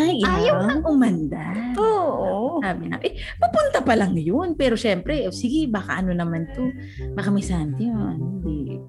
[0.00, 0.68] Ay, ayaw yeah.
[0.68, 1.44] nang umanda.
[1.76, 2.60] Oo.
[2.64, 4.56] Sabi na, eh, papunta pa lang yun.
[4.56, 6.72] Pero syempre, oh, sige, baka ano naman to.
[7.12, 7.84] Baka may santi.
[7.88, 8.79] oh, Ano, hindi.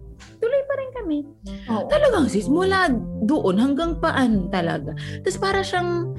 [1.02, 1.26] Kami.
[1.74, 1.90] Oo.
[1.90, 2.94] Talagang sis, mula
[3.26, 4.94] doon hanggang paan talaga.
[5.26, 6.14] Tapos para siyang,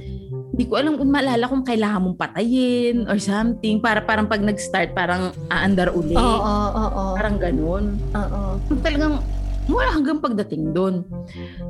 [0.52, 3.78] hindi ko alam kung maalala kung kailangan mong patayin or something.
[3.78, 6.18] Para parang pag nag-start, parang aandar uli.
[6.18, 7.14] Oo, oo, oo.
[7.14, 7.96] Parang ganun.
[8.12, 8.58] Oo.
[8.82, 9.22] Talagang,
[9.70, 11.06] mula hanggang pagdating doon.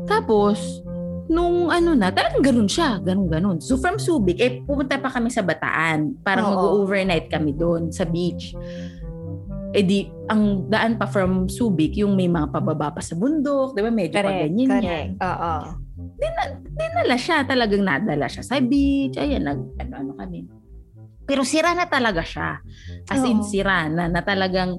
[0.08, 0.82] Tapos,
[1.30, 2.98] nung ano na, talagang ganun siya.
[2.98, 3.56] Ganun, ganun.
[3.62, 6.18] So from Subic, eh, pumunta pa kami sa Bataan.
[6.24, 8.56] Parang mag-overnight kami doon sa beach.
[9.72, 13.80] Eh di, ang daan pa from Subic, yung may mga pababa pa sa bundok, di
[13.80, 13.88] ba?
[13.88, 14.82] Medyo pa Correct, ganyan yan.
[14.84, 15.12] correct.
[15.24, 15.54] Oo.
[16.72, 19.16] Dinala siya, talagang nadala siya sa beach.
[19.16, 20.44] Ayan, nag, ano, ano kami.
[21.24, 22.60] Pero sira na talaga siya.
[23.08, 23.48] As in, Oo.
[23.48, 24.76] sira na, na talagang,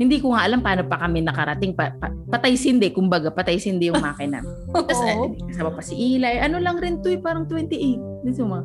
[0.00, 1.76] hindi ko nga alam paano pa kami nakarating.
[1.76, 4.40] Pa, pa- patay sindi, kumbaga, patay sindi yung makina.
[4.72, 5.16] Tapos, eh,
[5.52, 6.40] kasama pa si Eli.
[6.40, 8.24] Ano lang rin to eh, parang 28.
[8.24, 8.64] Din mga,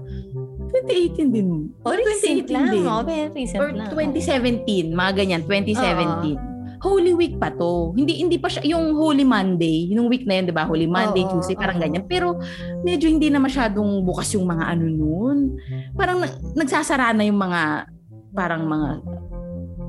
[0.70, 1.48] 2018 din.
[1.82, 2.66] Oh, recent 2018 lang.
[2.70, 2.84] din.
[2.86, 3.90] Oh, very recent Or lang.
[3.90, 6.38] 2017, mga ganyan, 2017.
[6.78, 7.90] Holy Week pa to.
[7.92, 10.62] Hindi hindi pa siya yung Holy Monday, yung week na yun, 'di ba?
[10.62, 11.84] Holy Monday, Oo, Tuesday, parang oo.
[11.84, 12.06] ganyan.
[12.06, 12.38] Pero
[12.86, 15.58] medyo hindi na masyadong bukas yung mga ano noon.
[15.98, 17.90] Parang na- nagsasara na yung mga
[18.30, 18.90] parang mga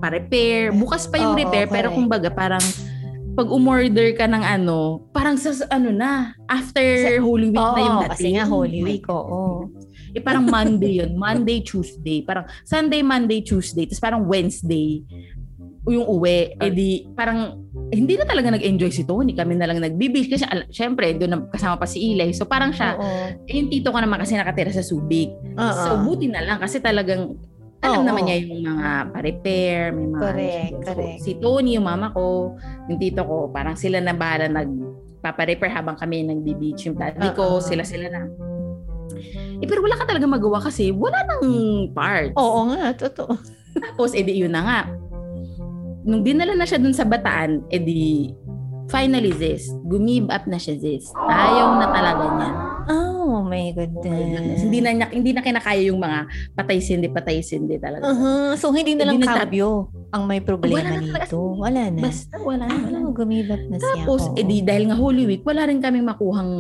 [0.01, 0.73] pa-repair.
[0.73, 1.99] Bukas pa yung Oo, repair, pero correct.
[2.01, 2.65] kumbaga parang
[3.37, 6.83] pag umorder ka ng ano, parang sa ano na, after
[7.21, 9.43] Holy Week Oo, na yung kasi nga Holy Week, Oh oo.
[10.19, 11.15] Eh parang Monday yun.
[11.15, 12.27] Monday, Tuesday.
[12.27, 13.87] Parang Sunday, Monday, Tuesday.
[13.87, 15.07] Tapos parang Wednesday
[15.89, 16.53] yung uwi.
[16.61, 19.33] Eh di, parang hindi na talaga nag-enjoy si Tony.
[19.33, 20.29] Kami na lang nagbibish.
[20.29, 22.37] Kasi al- syempre, doon kasama pa si Eli.
[22.37, 23.41] So parang siya, Oo.
[23.49, 25.33] eh, yung tito ko naman kasi nakatira sa Subic.
[25.57, 25.73] Oo.
[25.73, 27.41] So buti na lang kasi talagang
[27.79, 28.07] alam Oo.
[28.11, 31.19] naman niya yung mga pa-repair, may mga Correct, so, correct.
[31.23, 32.59] si Tony, yung mama ko,
[32.91, 34.67] yung tito ko, parang sila na bahala nag
[35.23, 38.27] paparepair habang kami nagbi-beach yung daddy ko, sila-sila na.
[39.59, 41.43] Eh, pero wala ka talaga magawa kasi wala nang
[41.91, 42.35] parts.
[42.39, 43.35] Oo nga, totoo.
[43.85, 44.81] Tapos, edi yun na nga.
[46.09, 48.33] Nung dinala na siya dun sa bataan, edi
[48.89, 51.13] finally this, gumib up na siya this.
[51.29, 52.51] Ayaw na talaga niya.
[52.89, 54.33] Oh my Oh my goodness.
[54.33, 54.61] goodness.
[54.65, 56.19] Hindi na, hindi na kinakaya yung mga
[56.57, 58.09] patay sindi, patay sindi talaga.
[58.09, 58.57] Uh-huh.
[58.57, 61.41] So, hindi na lang Hindi kabyo ang may problema Wala na nito.
[61.61, 62.01] Wala na.
[62.01, 62.81] Basta wala na.
[62.81, 63.05] Wala na.
[63.05, 63.85] Oh, gumibap na siya.
[63.93, 64.41] Tapos, Oo.
[64.41, 66.53] edi dahil nga Holy Week, wala rin kaming makuhang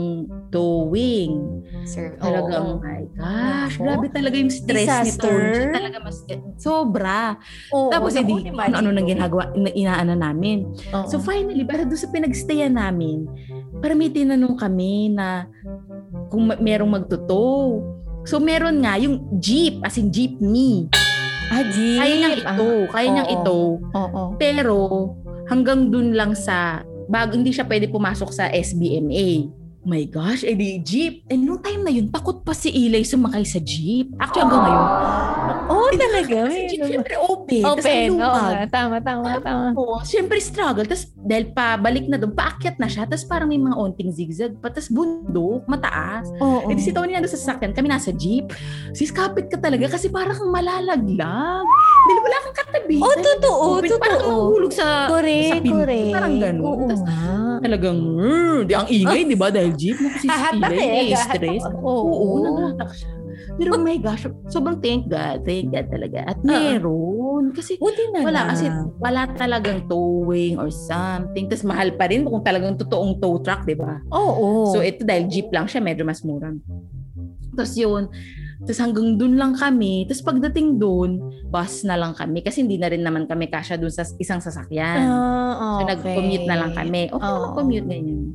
[0.53, 1.65] towing.
[1.89, 2.85] Sir, Talagang, oo.
[2.85, 3.85] my gosh, Nako.
[3.89, 5.33] grabe talaga yung stress Disaster.
[5.33, 5.57] nito.
[5.57, 6.19] Siya talaga mas,
[6.61, 7.21] sobra.
[7.73, 10.69] Oo, Tapos, naku, edi, imagine ano nang ginagawa, ina- inaano namin.
[10.93, 11.09] Oo.
[11.09, 13.25] So finally, para doon sa pinagstayan namin,
[13.81, 15.49] para may tinanong kami na
[16.29, 17.81] kung merong magtutow.
[18.29, 20.85] So meron nga yung jeep, as in jeepney.
[21.51, 21.99] Ah, jeep.
[22.01, 23.37] Kaya niyang ito, kaya niyang oo.
[23.37, 23.59] ito.
[23.97, 24.23] Oo.
[24.39, 24.79] Pero
[25.49, 29.58] hanggang dun lang sa, bago hindi siya pwede pumasok sa SBMA.
[29.89, 31.25] My gosh, edi jeep.
[31.27, 34.13] And nung time na yun, takot pa si Eli sumakay sa jeep.
[34.21, 34.87] Actually, hanggang ngayon.
[35.73, 36.39] Oo, talaga.
[36.45, 37.63] Kasi jeep, syempre open.
[37.65, 38.09] Open.
[38.21, 38.41] Oo.
[38.69, 39.67] Tama, tama, tama.
[39.73, 40.85] Oo, syempre struggle.
[40.85, 43.09] Tapos dahil pabalik na doon, paakyat na siya.
[43.09, 44.69] Tapos parang may mga onting zigzag pa.
[44.69, 46.29] Tapos bundok, mataas.
[46.37, 46.69] Oo.
[46.69, 48.53] Eh di si Tony nandun sa sasakyan, kami nasa jeep.
[48.93, 51.65] Sis, kapit ka talaga kasi parang malalaglag.
[52.05, 52.97] Dahil wala kang katabi.
[53.01, 54.37] Oh, totoo, open, Parang totoo.
[54.53, 55.17] mahulog sa, sa
[55.57, 55.73] pinto.
[55.73, 56.13] correct.
[56.13, 56.63] Parang ganun.
[56.63, 57.03] Oo Tapos
[57.59, 59.49] talagang, "Rrr," di ang ingay, di ba?
[59.51, 59.97] Dahil jeep.
[59.97, 61.17] Naku, si Hahatak Eli, eh.
[61.17, 61.65] stress.
[61.79, 62.37] Oo, Oo.
[62.43, 63.11] nanghatak siya.
[63.55, 65.43] Pero oh my gosh, sobrang thank God.
[65.43, 66.19] Thank God talaga.
[66.27, 67.55] At meron.
[67.55, 68.49] Kasi Buti na wala lang.
[68.51, 68.67] kasi
[68.99, 71.47] wala talagang towing or something.
[71.47, 74.03] Tapos mahal pa rin kung talagang totoong tow truck, di ba?
[74.11, 74.71] Oo.
[74.71, 76.51] So ito dahil jeep lang siya, medyo mas mura.
[77.55, 78.07] Tapos yun,
[78.59, 80.03] Tapos hanggang dun lang kami.
[80.03, 82.43] Tapos pagdating dun, bus na lang kami.
[82.43, 85.07] Kasi hindi na rin naman kami kasya dun sa isang sasakyan.
[85.07, 87.07] Ah, So nag-commute na lang kami.
[87.07, 87.55] Okay oh.
[87.55, 88.35] commute ganyan.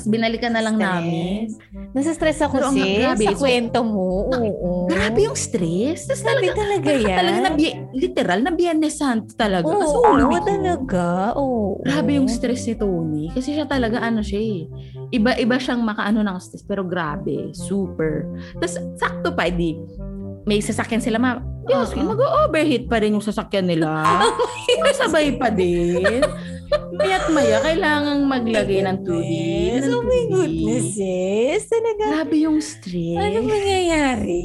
[0.00, 1.52] Tapos binalikan na lang namin.
[1.92, 4.24] Nasa-stress ako Pero sis grabe, sa kwento mo.
[4.32, 4.88] Oo.
[4.88, 6.08] Grabe yung stress.
[6.08, 7.18] Tapos talaga, talaga yan.
[7.20, 7.50] talaga na,
[7.92, 9.68] literal, na Biyernes Santo talaga.
[9.68, 11.04] Oo, Kasi ulo talaga.
[11.36, 11.84] Oo.
[11.84, 13.28] Grabe yung stress ni Tony.
[13.28, 14.64] Kasi siya talaga, ano siya eh.
[15.12, 16.64] Iba-iba siyang makaano ng stress.
[16.64, 18.24] Pero grabe, super.
[18.56, 19.76] Tapos, sakto pa, di,
[20.48, 21.36] may sasakyan sila, ma.
[21.68, 22.08] Yes, Oo.
[22.16, 24.00] mag-overheat pa rin yung sasakyan nila.
[24.96, 26.24] Sabay pa din.
[27.00, 29.80] Maya't maya, kailangang maglagay ng tubig.
[29.80, 31.62] Ng Oh my goodness, sis.
[31.66, 32.04] Talaga.
[32.14, 33.16] Grabe yung stress.
[33.16, 34.40] Ano mangyayari?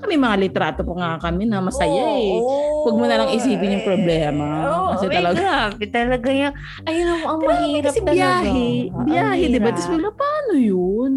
[0.00, 2.32] Kami mga litrato po nga kami na masaya eh.
[2.34, 2.82] Oo.
[2.82, 4.46] Huwag mo na lang isipin yung problema.
[4.64, 6.52] Oo, Kasi may talaga- grabe talaga yan.
[6.82, 8.16] Ayun ang, ang mahirap Kasi talaga.
[8.16, 8.64] biyahe,
[9.04, 9.68] biyahe, di ba?
[9.68, 11.12] Tapos wala, paano yun?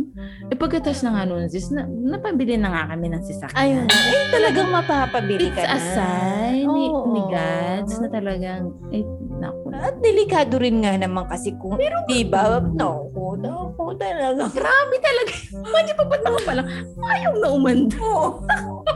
[0.51, 3.55] Eh pagkatas na nga nun, sis, na, napabili na nga kami ng sasakyan.
[3.55, 3.85] Ayun.
[3.87, 5.71] Ay, talagang mapapabili It's ka na.
[5.71, 7.07] a sign ni, Oo.
[7.07, 9.07] ni Gads na talagang, eh,
[9.39, 9.62] naku.
[9.73, 12.61] At delikado rin nga naman kasi kung, di ba?
[12.61, 14.45] Naku, naku talaga.
[14.49, 15.33] Grabe talaga.
[15.63, 16.67] Medyo papunta ko pa lang.
[16.99, 18.03] Ayaw na umando.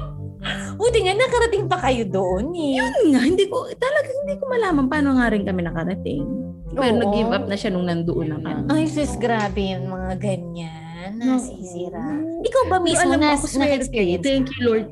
[0.80, 2.78] Buti nga, nakarating pa kayo doon eh.
[2.78, 6.24] Yun nga, hindi ko, talagang hindi ko malaman paano nga rin kami nakarating.
[6.70, 7.00] Pero Oo.
[7.02, 8.62] nag-give up na siya nung nandoon na kami.
[8.70, 11.12] Ay, sis, grabe yung mga ganyan.
[11.18, 11.98] Nasisira.
[11.98, 12.46] Oo.
[12.46, 13.62] Ikaw ba mismo Alam mo, na, ako swerte.
[13.66, 14.24] na-experience?
[14.24, 14.88] Thank you, Lord.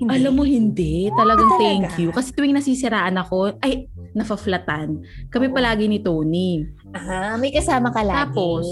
[0.00, 0.08] Hindi.
[0.08, 0.94] Alam mo, hindi.
[1.12, 1.66] Talagang Ah, talaga?
[1.66, 2.08] thank you.
[2.08, 5.02] Kasi tuwing nasisiraan ako, ay, nafaflatan.
[5.30, 5.54] Kami Oo.
[5.54, 6.66] palagi ni Tony.
[6.90, 8.18] Ah, may kasama ka lagi.
[8.30, 8.66] Tapos,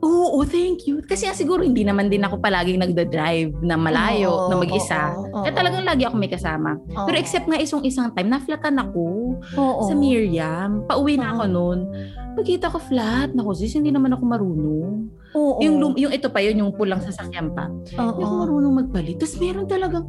[0.00, 1.04] Oo, thank you.
[1.04, 5.12] Kasi nga siguro hindi naman din ako palaging nagda-drive na malayo, Oo, na mag-isa.
[5.12, 5.44] oo, oo.
[5.44, 6.80] Kaya talagang lagi ako may kasama.
[6.96, 7.04] Oo.
[7.04, 9.84] Pero except nga isang isang time, naflatan ako Oo.
[9.84, 10.88] sa Miriam.
[10.88, 11.52] Pauwi na ako Oo.
[11.52, 11.78] noon.
[12.32, 15.12] Pagkita ko flat, naku sis, hindi naman ako marunong.
[15.32, 15.58] Oo.
[15.60, 17.68] Yung, lum- yung ito pa yun, yung pulang sasakyan pa.
[17.68, 17.86] Oo.
[17.86, 19.16] Hindi ako marunong magpalit.
[19.16, 20.04] Tapos meron talagang,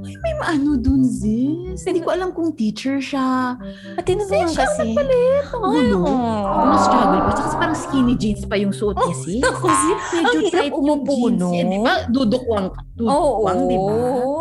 [0.00, 1.78] ay may maano dun sis.
[1.80, 3.54] Hindi ko alam kung teacher siya.
[3.94, 4.90] At tinulungan Sis, siya kasi.
[4.90, 5.44] nagpalit.
[5.48, 5.96] Ang Ay, gulo.
[6.00, 6.42] oo.
[6.44, 7.30] Ako na-struggle pa.
[7.34, 9.40] Saka parang skinny jeans pa yung suot niya sis.
[9.40, 9.90] Ako si...
[10.12, 11.34] Medyo Ang hirap umupo nun.
[11.50, 11.62] niya.
[11.64, 11.94] Di ba?
[12.06, 12.66] Dudukwang.
[12.66, 12.94] Oo.
[12.96, 13.94] Dudukwang, di ba?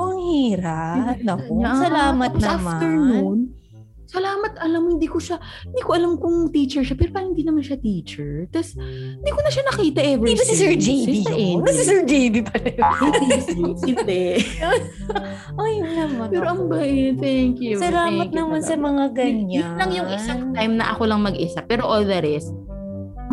[0.04, 1.18] ang hirap.
[1.20, 2.74] Naku, salamat Tapos naman.
[2.74, 3.38] after nun,
[4.14, 7.42] salamat, alam mo, hindi ko siya, hindi ko alam kung teacher siya, pero parang hindi
[7.42, 8.46] naman siya teacher.
[8.48, 10.72] Tapos, hindi ko na siya nakita ever Di ba si Sir.
[10.78, 11.58] JB sa yun?
[11.66, 12.86] Si Sir JB pala yun.
[13.10, 13.38] Hindi,
[13.84, 14.24] Hindi.
[15.56, 16.28] Ayun naman.
[16.30, 17.76] Pero ang bait, thank you.
[17.76, 18.88] Salamat Thank you naman sa talaga.
[18.88, 19.62] mga ganyan.
[19.64, 21.60] Yun lang yung isang time na ako lang mag-isa.
[21.64, 22.54] Pero all the rest,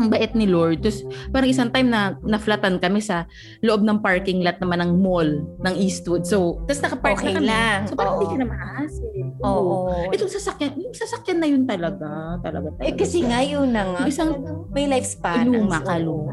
[0.01, 0.81] ang bait ni Lord.
[0.81, 3.29] Tapos parang isang time na naflatan kami sa
[3.61, 5.29] loob ng parking lot naman ng mall
[5.61, 6.25] ng Eastwood.
[6.25, 7.47] So, tapos nakapark Okay na kami.
[7.47, 7.79] lang.
[7.85, 8.19] So parang Oo.
[8.19, 9.27] hindi ka na maasin.
[9.41, 9.75] Oo.
[10.09, 12.41] Itong sasakyan, yung sasakyan na yun talaga.
[12.41, 12.89] Talaga, talaga.
[12.89, 14.03] Eh kasi nga yun na nga.
[14.09, 14.41] Isang
[14.73, 15.45] may lifespan.
[15.47, 16.33] luma ka, luma.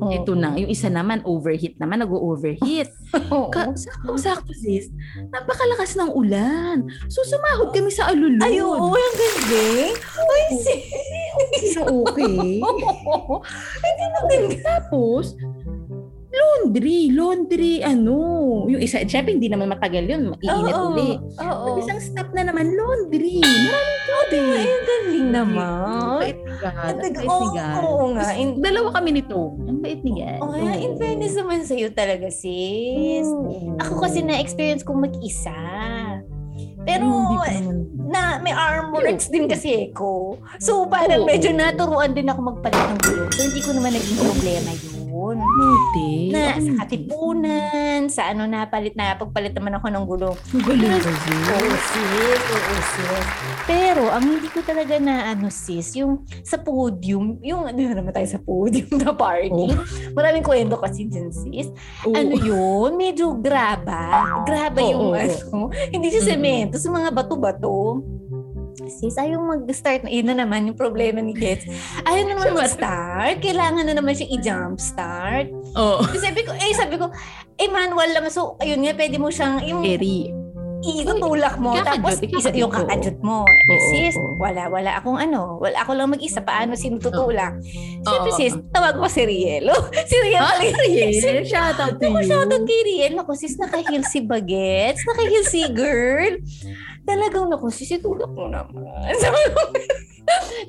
[0.00, 0.10] Oo.
[0.10, 0.56] Ito na.
[0.56, 2.00] Yung isa naman, overheat naman.
[2.00, 2.88] Nag-overheat.
[3.34, 3.48] Oo.
[3.48, 4.88] Ka- Sakto-sakto sis.
[5.28, 6.82] Napakalakas ng ulan.
[7.06, 8.40] So, sumahod kami sa alulod.
[8.40, 9.64] Ay, oo, ang ganda.
[10.16, 10.82] Ay, sis.
[11.80, 12.60] Okay.
[13.80, 14.56] Hindi na ganda.
[14.60, 15.36] Tapos,
[16.40, 17.00] laundry.
[17.12, 18.16] Laundry, ano.
[18.66, 20.32] Yung isa, syempre hindi naman matagal yun.
[20.40, 20.92] Iinit Oo.
[20.92, 21.10] uli.
[21.36, 21.64] Oo.
[21.68, 23.40] Pag isang stop na naman, laundry.
[23.44, 24.40] Maraming tubig.
[24.40, 26.18] Ay, ang galing naman.
[26.20, 26.94] Bait ni God.
[26.96, 28.26] Ang oo, nga.
[28.36, 29.38] In- Dalawa kami nito.
[29.68, 30.40] Ang bait ni God.
[30.40, 33.26] Oh, yeah, in fairness naman sa'yo talaga, sis.
[33.28, 33.76] Oo.
[33.78, 35.54] Ako kasi na-experience kong mag-isa.
[36.80, 37.84] Pero, ko naman.
[38.08, 40.40] na may arm works din kasi ako.
[40.56, 43.30] So, parang medyo naturuan din ako magpalit ng gulong.
[43.36, 44.99] So, hindi ko naman naging problema yun.
[45.36, 46.32] Buti.
[46.32, 50.36] Na sa katipunan, sa ano napalit na, pagpalit naman ako ng gulong.
[50.36, 51.48] Ka, sis.
[51.50, 52.42] Oo, sis.
[52.48, 53.26] Oo, sis.
[53.66, 58.26] Pero, ang hindi ko talaga na, ano, sis, yung sa podium, yung, ano naman tayo
[58.26, 59.76] sa podium na parking.
[60.12, 61.68] Maraming kwento kasi dyan, sis.
[62.02, 62.14] Oo.
[62.14, 62.90] Ano yun?
[62.96, 64.24] Medyo graba.
[64.44, 66.30] Graba yung, Oo, oo, ano, hindi siya Mm.
[66.30, 68.02] semento, sa mga bato-bato.
[68.90, 71.64] Sis, ayaw mag-start na, yun na naman yung problema ni Gets.
[72.02, 73.38] Ayaw na naman mag-start.
[73.38, 75.46] Kailangan na naman siya i-jump start.
[75.72, 76.02] Oo.
[76.04, 77.06] So, sabi ko, eh, sabi ko,
[77.54, 78.26] eh, manual lang.
[78.28, 80.34] So, ayun nga, pwede mo siyang, yung, Eri.
[80.80, 81.76] itutulak mo.
[81.76, 82.78] Kakajut, tapos, isa, yung oo.
[82.80, 83.44] kakajut mo.
[83.44, 84.40] Eh, Oo, sis, oo.
[84.40, 85.60] wala, wala akong ano.
[85.60, 86.40] Wala ako lang mag-isa.
[86.40, 87.60] Paano sino tutulak?
[88.00, 89.68] Siyempre, sis, tawag ko si Riel.
[89.68, 90.80] Oh, si Riel Ah, pala.
[90.80, 91.12] Riel,
[91.44, 92.26] shout out to Ako, you.
[92.26, 93.12] shoutout kay Riel.
[93.12, 95.04] Naku, sis, naka-heel si Bagets.
[95.04, 96.40] Naka-heel si girl.
[97.10, 99.10] Talagang, naku, sis, itulak mo naman.
[99.18, 99.60] Sabi ko,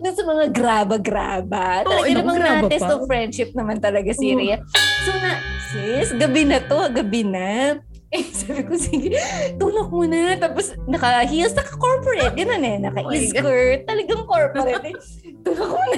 [0.02, 1.86] Doon sa mga graba-graba.
[1.86, 4.40] Talaga eh, namang graba na-test of friendship naman talaga si Oo.
[4.42, 4.62] Riel.
[5.06, 5.32] So na,
[5.70, 7.50] sis, gabi na to, gabi na.
[8.12, 9.16] Eh, sabi ko, sige,
[9.56, 10.36] tulak mo na.
[10.36, 12.36] Tapos, naka-heels, naka-corporate.
[12.36, 13.88] Ganun eh, naka-skirt.
[13.88, 14.84] Talagang corporate.
[14.84, 14.96] Eh.
[15.48, 15.96] Tulak mo na.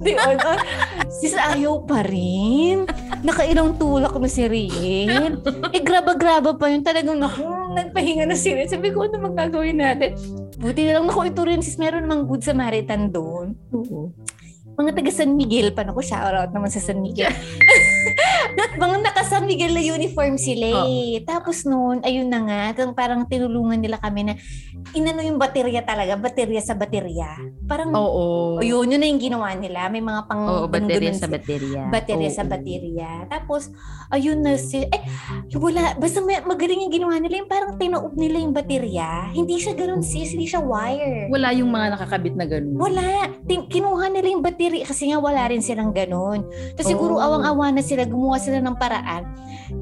[0.00, 0.58] Di, on, on.
[1.12, 2.88] Sis, ayaw pa rin.
[3.20, 5.36] nakailang tulak na si Riel.
[5.76, 6.80] eh, graba-graba pa yun.
[6.80, 8.68] Talagang naku, nagpahinga na si Riel.
[8.68, 10.14] Sabi ko, ano magagawin natin?
[10.60, 13.54] Buti na lang naku, ito rin sis, meron namang good Samaritan doon.
[13.72, 14.10] Oo.
[14.80, 15.84] Mga taga San Miguel pa.
[15.84, 17.28] Naku, shoutout naman sa San Miguel.
[18.80, 21.20] mga naka San Miguel na uniform sila eh.
[21.28, 24.34] Tapos noon, ayun na nga, parang tinulungan nila kami na
[24.96, 27.36] inano yung baterya talaga, baterya sa baterya.
[27.68, 28.56] Parang, Oo.
[28.56, 29.92] o yun, yun na yung ginawa nila.
[29.92, 31.82] May mga pang Oo, baterya ganun sa baterya.
[31.92, 32.50] baterya sa Oo.
[32.50, 33.10] baterya.
[33.28, 33.68] Tapos,
[34.08, 34.80] ayun na si...
[34.80, 35.02] Eh,
[35.60, 35.92] wala.
[36.00, 37.44] Basta may, magaling yung ginawa nila.
[37.44, 39.28] Yung parang tinaob nila yung baterya.
[39.36, 40.32] Hindi siya ganun sis.
[40.32, 41.28] Hindi siya wire.
[41.28, 42.80] Wala yung mga nakakabit na ganun.
[42.80, 43.28] Wala.
[43.44, 46.46] Tin- kinuha nila yung baterya kasi nga wala rin silang ganun.
[46.72, 47.22] Tapos siguro Oh.
[47.22, 48.04] awang-awa na sila.
[48.04, 49.26] Gumawa sila ng paraan.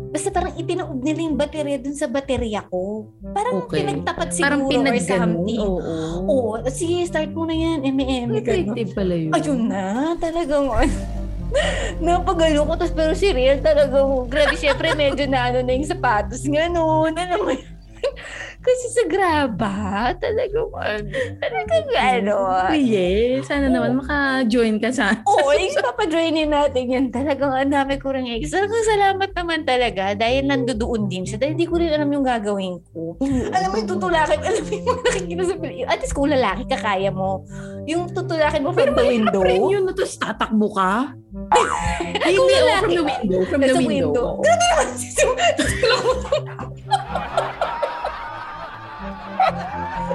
[0.08, 3.12] Basta parang itinaob nila yung baterya dun sa baterya ko.
[3.28, 3.84] Parang Okay.
[3.84, 5.04] pinagtapat siguro Parang or pinagganon.
[5.44, 5.60] something.
[5.60, 6.00] Oo.
[6.24, 6.70] Oo.
[6.70, 7.78] sige, start mo na yan.
[7.86, 8.28] M&M.
[8.40, 9.30] Creative pala yun.
[9.30, 9.84] Ayun na,
[10.16, 10.64] talagang
[12.00, 12.72] napagalo ko.
[12.74, 17.12] Tapos pero si Riel talagang, grabe syempre medyo na ano na yung sapatos nga noon.
[17.12, 17.77] Ano mo yun?
[18.66, 22.34] Kasi sa graba, talagang, ano, talagang ano.
[22.74, 25.14] Riel, sana naman maka-join ka sa...
[25.30, 27.06] Oo, yung papajoinin natin yan.
[27.14, 28.50] Talagang ang dami ko rin ex.
[28.50, 31.38] Talagang salamat naman talaga dahil nandoon din siya.
[31.38, 33.14] Dahil hindi ko rin alam yung gagawin ko.
[33.54, 35.88] Alam mo yung tutulakin, alam mo yung nakikita sa Pilipinas.
[35.88, 37.46] At least kung lalaki ka, kaya mo.
[37.86, 39.40] Yung tutulakin mo from the window.
[39.42, 41.14] Friend yun na tapos tatakbo ka?
[42.28, 43.40] Hindi, oh, from the window.
[43.46, 43.88] From the window.
[43.88, 44.24] window.
[44.36, 44.42] oo.
[44.44, 44.88] Grabe naman.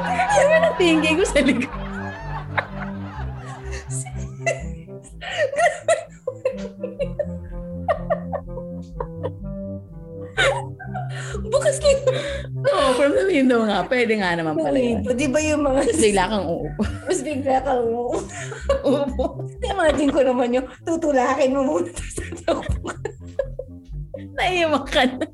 [0.04, 0.12] Mo.
[0.54, 1.72] Ano tingin ko sa likod?
[11.44, 12.00] Bukas lang.
[12.64, 13.86] Oo, from the window nga.
[13.86, 15.04] Pwede nga naman pala yun.
[15.06, 15.80] Di ba yung mga...
[15.86, 16.82] Tapos bigla kang uupo.
[17.06, 19.26] Mas bigla kang uupo.
[19.62, 21.92] Imagine ko naman yung tutulakin mo muna.
[24.38, 25.26] Naiyak ka na.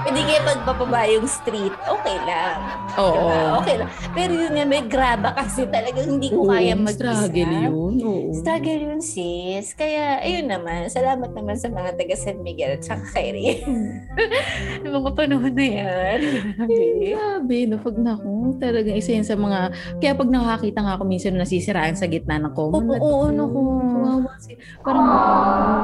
[0.00, 2.56] Hindi kaya pagpapaba yung street, okay lang.
[2.96, 3.12] Oo.
[3.14, 3.40] Diba?
[3.60, 3.90] Okay lang.
[4.16, 7.94] Pero yun nga, may graba kasi talagang hindi ko Oo, kaya mag Struggle yun.
[8.00, 8.32] Oo.
[8.32, 9.76] Struggle yun, sis.
[9.76, 10.88] Kaya, ayun naman.
[10.88, 13.60] Salamat naman sa mga taga San Miguel at saka kay.
[14.84, 16.18] Yung mga panahon na yan.
[17.12, 19.58] Grabe, no, pag naku, talagang isa yun sa mga,
[20.00, 23.60] kaya pag nakakita nga ako minsan na nasisiraan sa gitna ng Oo, common, oo, naku.
[23.90, 25.06] Kawawa si, parang,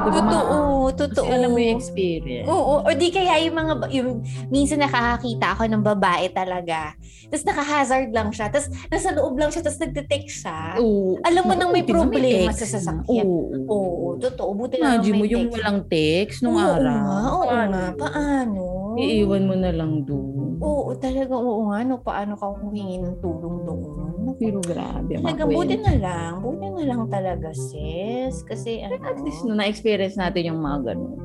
[0.07, 1.27] diba, Totoo, Kasi totoo.
[1.29, 2.47] alam mo yung experience.
[2.47, 4.09] Oo, o di kaya yung mga, yung,
[4.47, 6.93] minsan nakakakita ako ng babae talaga.
[7.27, 8.47] Tapos naka-hazard lang siya.
[8.47, 10.59] Tapos nasa loob lang siya, tapos nagde-text siya.
[10.77, 11.17] Oo.
[11.23, 13.25] Alam mo nang may problema sa sasakyan.
[13.25, 13.65] Oo.
[13.67, 14.51] Oo, totoo.
[14.53, 15.55] Buti na lang may mo yung text.
[15.55, 16.97] walang text nung Oo araw.
[16.99, 17.71] nga, oo Paano?
[17.71, 17.85] nga.
[17.95, 18.63] Paano?
[18.97, 20.57] Iiwan mo na lang doon.
[20.57, 21.85] Oo, talaga, oo nga.
[21.85, 24.35] No, paano ka humingi ng tulong doon?
[24.41, 26.31] Pero grabe, mga Talaga, buti na lang.
[26.41, 28.41] Buti na lang talaga, sis.
[28.41, 31.15] Kasi, ano, At least no, na-experience natin yung mga ganun.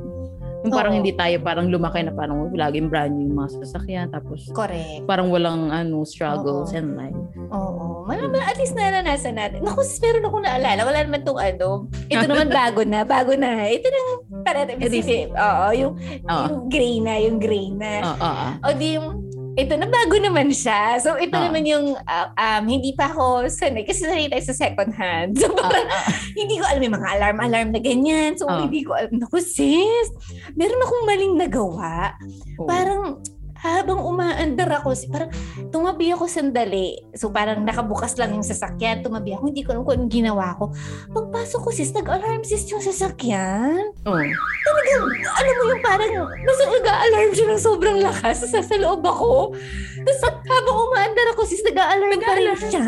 [0.63, 0.99] Yung parang Oo.
[0.99, 5.03] hindi tayo parang lumaki na parang laging brand new yung mga sasakyan tapos correct.
[5.05, 6.79] parang walang ano struggles Oo.
[6.79, 7.19] in life.
[7.51, 8.07] Oo.
[8.07, 9.63] Malaman, at least naranasan natin.
[9.63, 10.81] Naku, sis, meron akong naalala.
[10.83, 11.87] Wala naman tong ano.
[12.09, 13.03] Ito naman bago na.
[13.03, 13.67] Bago na.
[13.67, 14.09] Ito nang,
[14.43, 15.95] para, Edi- Oo, yung,
[16.25, 16.43] Oo.
[16.47, 17.93] yung gray na, yung gray na.
[18.03, 18.47] Oo, oo.
[18.61, 19.07] O di yung,
[19.53, 20.97] ito na bago naman siya.
[20.97, 21.45] So, ito Ah.
[21.45, 23.85] naman yung, uh, um, hindi pa ako sanay.
[23.85, 25.37] Kasi sanay tayo sa second hand.
[25.41, 25.89] So, parang,
[26.33, 28.33] hindi ko alam yung mga alarm-alarm na ganyan.
[28.35, 28.65] So, Ah.
[28.65, 29.13] hindi ko alam.
[29.13, 30.09] Naku, sis,
[30.55, 32.17] meron akong maling nagawa.
[32.57, 32.65] Oo.
[32.65, 33.21] Parang,
[33.63, 35.31] habang umaandar ako, si- parang
[35.71, 36.99] tumabi ako sandali.
[37.15, 39.55] So parang nakabukas lang yung sasakyan, tumabi ako.
[39.55, 40.75] Hindi ko alam kung anong ginawa ko.
[41.15, 43.95] Pagpasok ko sis, nag-alarm sis yung sasakyan.
[44.03, 44.23] Oo.
[44.63, 48.45] Talagang, alam mo yung parang, nasa nag-alarm siya ng sobrang lakas.
[48.51, 49.55] Sa, sa loob ako.
[50.03, 52.85] Tapos habang umaandar ako sis, nag-alarm pa rin siya.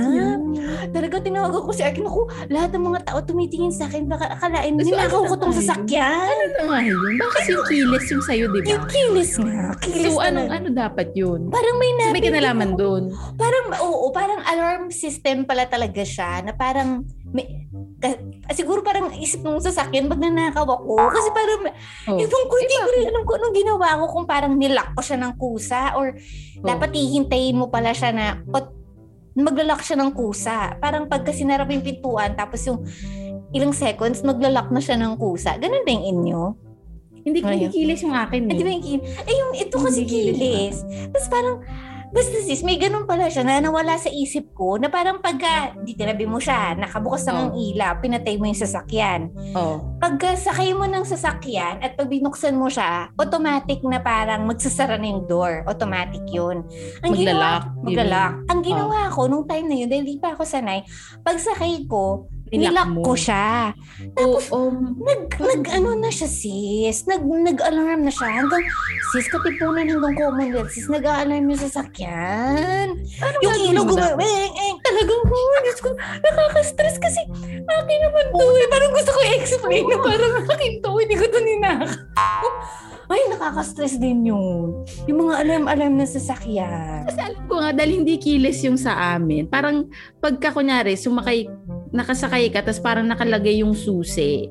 [0.91, 2.05] Talaga tinawag ko si Arkin.
[2.05, 4.11] Ako, lahat ng mga tao tumitingin sa akin.
[4.11, 6.35] Baka akalain, ninakaw ano ko tong sasakyan.
[6.59, 7.15] Ano nga yun?
[7.17, 8.69] Bakit yung kilis yung sa'yo, di ba?
[8.75, 9.73] Yung kilis nga.
[9.81, 11.53] Kilis So, anong, ano dapat yun?
[11.53, 13.13] Parang may So, may kinalaman doon.
[13.37, 17.69] Parang, oo, parang alarm system pala talaga siya na parang, may,
[18.01, 18.17] ka-
[18.51, 20.97] siguro parang isip nung sasakyan, pag nanakaw ako.
[21.13, 21.61] Kasi parang,
[22.09, 22.17] Oh.
[22.17, 25.19] ewan ko, hindi ko rin alam kung anong ginawa ko kung parang nilock ko siya
[25.19, 26.65] ng kusa or Oh.
[26.65, 28.57] dapat hihintayin mo pala siya na, o,
[29.35, 30.79] maglalak siya ng kusa.
[30.79, 32.87] Parang pagka sinarap yung pintuan, tapos yung
[33.51, 35.59] ilang seconds, maglalak na siya ng kusa.
[35.59, 36.43] Ganun ba yung inyo?
[37.25, 38.41] Hindi ko kikilis yung akin.
[38.47, 38.65] Eh, di Eh.
[38.65, 40.77] ba yung kin- Eh, yung ito kasi Hindi kilis.
[41.09, 41.57] Tapos parang,
[42.11, 45.93] basta sis, may ganun pala siya na nawala sa isip ko na parang pagka, di
[45.93, 47.59] tinabi mo siya, nakabukas na ang Oh.
[47.59, 49.35] ilaw, pinatay mo yung sasakyan.
[49.51, 49.83] Oh.
[49.99, 55.09] Pagka sakay mo ng sasakyan at pag binuksan mo siya, automatic na parang magsasara na
[55.09, 55.67] yung door.
[55.67, 56.63] Automatic yun.
[57.03, 57.67] Ang Maglalak.
[57.67, 58.33] Ginawa, maglalak.
[58.47, 60.87] Ang ginawa ko nung time na yun, dahil di pa ako sanay,
[61.19, 62.31] pag sakay ko,
[62.61, 63.01] Nilak mo.
[63.03, 63.75] ko siya.
[64.21, 67.07] Oo, um, Nag, nag, ano na siya, sis.
[67.07, 68.29] Nag, nag-alarm na siya.
[68.31, 68.63] Hanggang,
[69.13, 70.71] sis, katipunan hanggang Commonwealth.
[70.71, 72.95] Sis, nag-alarm yung sasakyan.
[73.43, 74.23] yung ilaw mo ko, dapat?
[74.23, 77.21] eh, eh, talagang, oh, Diyos ko, nakaka-stress kasi,
[77.65, 78.69] akin naman to eh.
[78.71, 81.91] Parang gusto ko i-explain na parang akin to, hindi ko to ninakaw.
[83.05, 84.81] Ay, nakaka-stress din yun.
[85.05, 87.05] Yung mga alarm-alarm na sasakyan.
[87.05, 89.93] Kasi alam ko nga, dahil hindi kilis yung sa amin, parang
[90.25, 91.45] pagka kunyari, sumakay,
[91.95, 94.51] nakasakay ka, tapos parang nakalagay yung susi.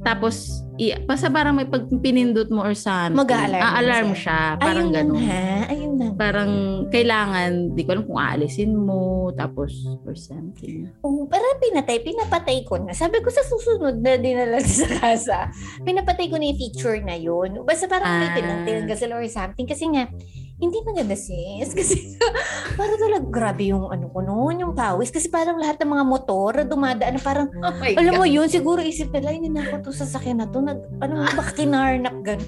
[0.00, 4.40] Tapos, i- basta parang may pag pinindot mo or something, Mag-a-alarm a-alarm na siya.
[4.56, 5.20] Parang ayun ganun.
[5.22, 6.12] ha, ayun lang.
[6.16, 6.52] Parang
[6.88, 10.88] kailangan, di ko alam kung aalisin mo, tapos or something.
[11.00, 12.90] Oo, parang pinatay, pinapatay ko na.
[12.90, 15.52] Sabi ko sa susunod na dinala sa kasa,
[15.84, 17.60] pinapatay ko na yung feature na yun.
[17.60, 18.34] Basta parang may Ah.
[18.34, 19.68] tinang-tinang sila or something.
[19.68, 20.08] Kasi nga,
[20.60, 21.72] hindi maganda sis.
[21.78, 22.20] Kasi
[22.76, 25.08] parang talaga grabe yung ano ko noon, yung pawis.
[25.08, 29.08] Kasi parang lahat ng mga motor na dumadaan parang, Oh alam mo yun, siguro isip
[29.10, 30.60] nila, hindi na ako to sa sakyan na to.
[30.60, 32.40] Nag, ano, baka kinarnap gan.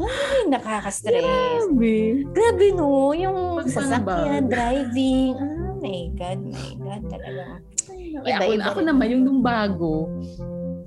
[0.00, 1.68] Ay, nakaka-stress.
[1.68, 2.24] Grabe.
[2.32, 5.36] Grabe no, yung Pag sasakyan, driving.
[5.36, 7.44] Ah, my God, my God, talaga.
[7.92, 10.08] Ay, ako, Iba-iba ako naman, yung nung bago,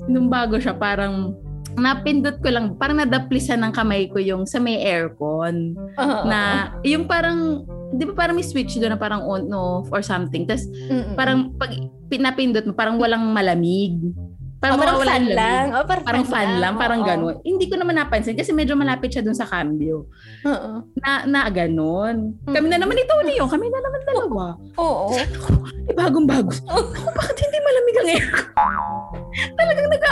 [0.09, 1.37] nung bago siya, parang
[1.75, 5.73] napindot ko lang, parang nadaplisan ng kamay ko yung sa may aircon.
[6.25, 10.45] na yung parang, di ba parang may switch doon na parang on, off or something.
[10.45, 10.65] Tapos
[11.13, 11.73] parang pag
[12.07, 13.97] pinapindot mo, parang walang malamig.
[14.63, 15.35] Oh, parang fan lamig.
[15.35, 15.65] lang.
[15.75, 17.07] Oh, parang, Parang fan lang, parang Oo.
[17.11, 17.35] gano'n.
[17.43, 20.07] Hindi ko naman napansin kasi medyo malapit siya doon sa cambio.
[20.47, 20.71] Oo.
[21.03, 22.47] Na, na gano'n.
[22.47, 23.43] Kami na naman ito yun.
[23.51, 24.55] Kami na naman dalawa.
[24.79, 25.11] Oo.
[25.83, 26.55] Eh, bagong-bago.
[26.63, 26.79] Ako,
[27.11, 28.75] bakit hindi malamig ang aircon?
[29.59, 30.03] Talagang nag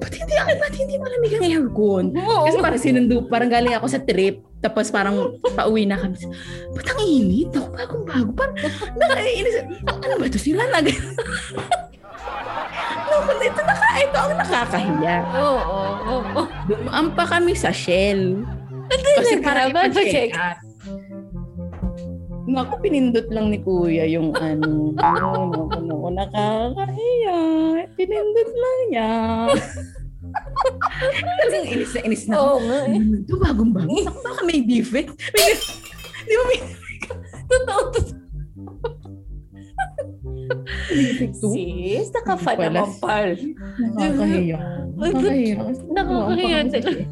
[0.00, 2.04] Ba't hindi, ba't hindi malamig ang aircon?
[2.16, 2.44] Oo.
[2.48, 6.16] Kasi parang sinundo, parang galing ako sa trip, tapos parang pauwi na kami.
[6.72, 7.52] Ba't ang init?
[7.52, 8.30] Ako bagong bago.
[8.32, 8.56] Parang
[8.96, 9.60] nakainis.
[9.84, 10.40] Ano ba ito?
[10.40, 10.80] Sila na.
[13.20, 15.16] Naku, ito, naka, ito ang nakakahiya.
[15.36, 15.80] Oo.
[16.08, 16.42] Oo.
[16.66, 18.42] Dumaan pa kami sa Shell.
[18.90, 20.69] Kasi para ipa-check out.
[22.50, 24.90] Naku, pinindot lang ni Kuya yung ano.
[24.98, 27.38] Naku, naku, nakakahiya.
[27.94, 29.10] Pinindot lang niya.
[31.38, 32.42] Talagang inis na inis na ako.
[32.42, 32.98] Oo nga eh.
[32.98, 33.86] Ito bagong bago.
[33.86, 35.14] Naku, baka may defect.
[35.14, 35.52] May,
[36.26, 36.60] di ba may
[37.50, 38.18] Totoo, totoo.
[40.90, 41.48] defect to?
[41.50, 43.34] Sis, naka-fan naman pal.
[43.98, 44.58] Nakakahiya.
[44.98, 45.56] Nakakahiya.
[45.90, 47.04] Nakakahiya talaga.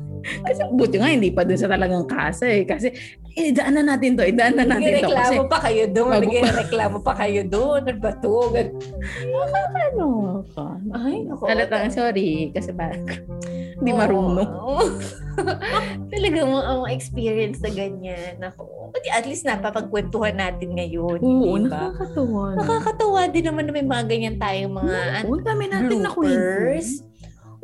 [0.45, 2.63] Kasi buti nga hindi pa dun sa talagang kasa eh.
[2.65, 2.89] Kasi
[3.39, 4.27] eh, daan na natin to.
[4.27, 5.15] Eh, daan na natin to.
[5.15, 6.27] Kasi pa kayo doon.
[6.27, 7.87] Nagreklamo pa kayo doon.
[7.87, 8.51] Ano ba to?
[8.51, 8.75] Gan-
[9.95, 10.07] ano
[10.51, 10.67] ka?
[10.95, 11.43] Ay, naku.
[11.47, 12.51] Halata sorry.
[12.51, 13.99] Kasi ba, hindi Oo.
[13.99, 14.51] marunong.
[16.13, 18.35] Talagang mga mga experience na ganyan.
[18.43, 21.23] Ako, at least napapagkwentuhan natin ngayon.
[21.23, 21.95] Oo, diba?
[21.95, 22.59] nakakatawa.
[22.59, 26.11] Nakakatawa din naman na may mga ganyan tayong mga ano, Oo, dami natin na.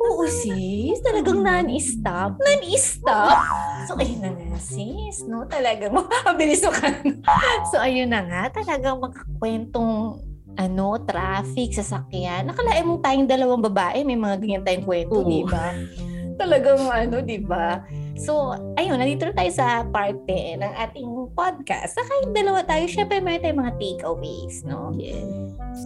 [0.05, 1.01] Oo, sis.
[1.01, 2.37] Talagang non-stop.
[2.37, 3.37] Non-stop.
[3.89, 5.25] So, ayun na nga, sis.
[5.25, 5.49] No?
[5.49, 6.89] Talagang, ang bilis mo ka.
[7.73, 8.41] So, ayun na nga.
[8.53, 10.21] Talagang magkakwentong
[10.55, 12.47] ano, traffic, sasakyan.
[12.47, 15.75] Nakalain mo tayong dalawang babae, may mga ganyan tayong kwento, di ba?
[16.39, 17.83] Talagang ano, di ba?
[18.15, 21.99] So, ayun, nandito na tayo sa parte ng ating podcast.
[21.99, 24.95] Sa kahit dalawa tayo, syempre may tayong mga takeaways, no?
[24.95, 25.19] Yes.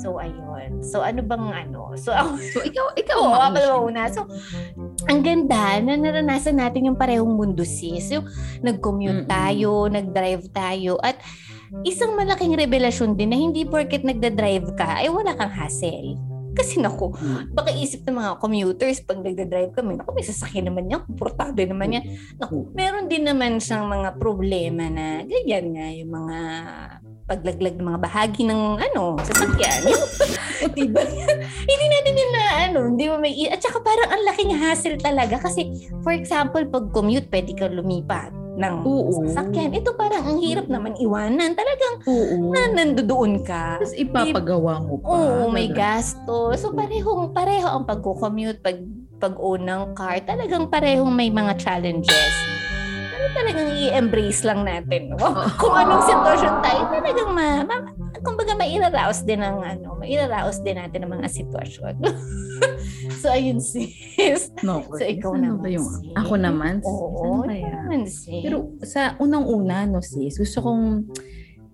[0.05, 0.86] So, ayun.
[0.86, 1.97] So, ano bang ano?
[1.97, 4.01] So, ako, So, ikaw, ikaw, Oo, ako naman una.
[4.13, 4.30] So,
[5.09, 8.13] ang ganda na naranasan natin yung parehong mundo sis.
[8.13, 8.30] Yung
[8.61, 9.30] nag-commute Mm-mm.
[9.30, 11.17] tayo, nag-drive tayo, at
[11.82, 16.13] isang malaking revelasyon din na hindi porket nagda-drive ka, ay wala kang hassle.
[16.54, 17.54] Kasi naku, Mm.
[17.54, 21.95] baka isip ng mga commuters pag nagda-drive kami, naku, may sasakyan naman yan, komportable naman
[22.00, 22.04] yan.
[22.38, 26.38] Naku, meron din naman siyang mga problema na ganyan nga, yung mga
[27.30, 29.82] paglaglag ng mga bahagi ng ano, sasakyan.
[30.60, 31.00] Yung, diba?
[31.00, 35.39] hindi natin yun na ano, hindi mo may, at saka parang ang laking hassle talaga
[35.39, 35.72] kasi
[36.04, 39.24] for example, pag commute, pwede ka lumipat ng Oo.
[39.24, 39.72] sasakyan.
[39.72, 41.55] Ito parang ang hirap naman iwanan.
[41.55, 42.51] Talagang Oo.
[42.51, 43.80] na nandoon ka.
[43.80, 45.07] Tapos ipapagawa mo pa.
[45.07, 46.51] Oo, may gasto.
[46.60, 48.78] So parehong pareho ang pagko-commute pag
[49.20, 50.20] pag-own ng car.
[50.24, 52.36] Talagang parehong may mga challenges.
[53.12, 55.16] Pero talagang i-embrace lang natin.
[55.16, 55.20] No?
[55.62, 61.03] Kung anong sitwasyon tayo, talagang ma, ma kumbaga mairaraos din ang ano, mairaraos din natin
[61.03, 61.95] ang mga sitwasyon.
[63.20, 64.51] so ayun sis.
[64.61, 65.61] No, So ikaw ano naman.
[65.61, 66.13] ba yung, sis.
[66.13, 66.74] ako naman?
[66.82, 68.41] Oo, Ano naman sis.
[68.41, 70.84] Pero sa unang-una, no sis, gusto kong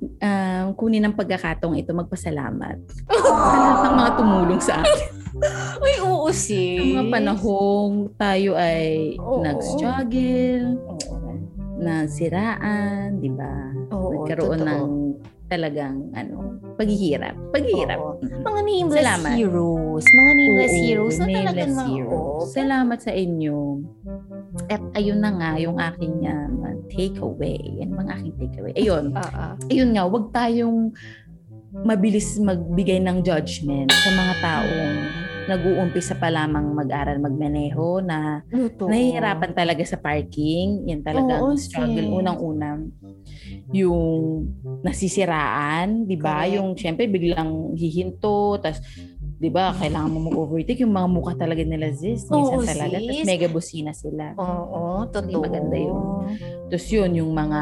[0.01, 2.77] um, kunin ng pagkakataong ito magpasalamat
[3.07, 3.23] sa
[3.55, 5.09] lahat ng mga tumulong sa akin.
[5.83, 6.79] Uy, oo sis.
[6.79, 9.43] Sa mga panahong tayo ay Oo.
[9.43, 11.31] nag-struggle, Oo.
[11.75, 13.51] nasiraan, di ba?
[13.91, 14.69] Oo, Nagkaroon totoo.
[14.69, 14.89] ng
[15.45, 17.35] talagang ano, paghihirap.
[17.53, 17.99] Paghihirap.
[18.01, 18.17] Oo.
[18.21, 19.31] Mga nameless Salamat.
[19.37, 20.05] heroes.
[20.05, 22.47] Mga nameless Oo, heroes na talagang mga heroes.
[22.51, 23.57] Salamat sa inyo.
[24.71, 26.49] At ayun na nga, yung aking uh,
[26.89, 27.59] takeaway.
[27.81, 28.73] Yan mga aking takeaway.
[28.73, 29.45] Ayun, Oo.
[29.71, 30.79] ayun nga, wag tayong
[31.75, 34.95] mabilis magbigay ng judgment sa mga taong
[35.45, 38.89] nag-uumpisa pa lamang mag-aral magmaneho na Luto.
[38.89, 40.89] nahihirapan talaga sa parking.
[40.89, 42.21] Yan talaga ang struggle.
[42.21, 42.89] Unang-unang
[43.73, 44.01] yung
[44.81, 46.45] nasisiraan, di ba?
[46.49, 48.81] Yung syempre biglang hihinto, tas
[49.35, 50.81] di ba, kailangan mo mag-overtake.
[50.81, 52.23] Yung mga mukha talaga nila, sis.
[52.31, 52.97] Minsan Oo, talaga.
[53.03, 53.25] Tas sis.
[53.27, 54.31] mega busina sila.
[54.39, 55.43] Oo, totoo.
[55.43, 55.99] maganda yun.
[56.71, 57.61] Tapos yun, yung mga,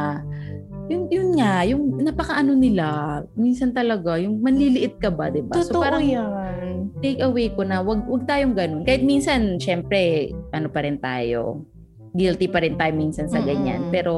[0.87, 2.85] yun, yun nga, yung napakaano nila,
[3.33, 5.57] minsan talaga, yung manliliit ka ba, di ba?
[5.57, 6.72] Totoo parang yan.
[7.01, 8.83] Take away ko na, wag, wag tayong ganun.
[8.85, 11.65] Kahit minsan, syempre, ano pa rin tayo,
[12.13, 13.89] guilty pa rin tayo minsan sa ganyan.
[13.89, 13.93] Mm-mm.
[13.93, 14.13] Pero,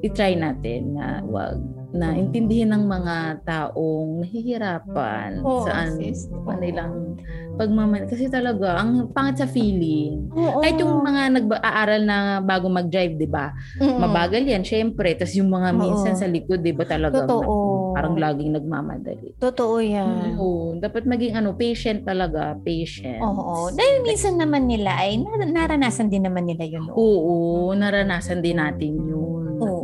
[0.00, 1.60] i-try natin na wag
[1.90, 6.30] na intindihin ng mga taong nahihirapan Oo, sa ano, sis.
[6.30, 6.46] Oo.
[6.46, 7.18] kanilang
[7.58, 8.06] pagmaman.
[8.06, 10.30] Kasi talaga, ang pangit sa feeling.
[10.32, 10.62] Oo.
[10.62, 13.50] Kahit yung mga nag-aaral na bago mag-drive, di ba?
[13.76, 13.98] Mm-mm.
[14.00, 15.18] Mabagal yan, syempre.
[15.18, 15.80] Tapos yung mga Oo.
[15.82, 17.26] minsan sa likod, di ba talaga?
[17.26, 17.92] Totoo.
[17.92, 19.34] Parang laging nagmamadali.
[19.36, 20.38] Totoo yan.
[20.38, 23.18] Oo, dapat maging ano, patient talaga, patient.
[23.18, 23.74] Oo.
[23.74, 26.86] Dahil minsan naman nila ay nar- naranasan din naman nila yun.
[26.94, 28.94] Oo, naranasan din natin.
[28.94, 29.09] Oo.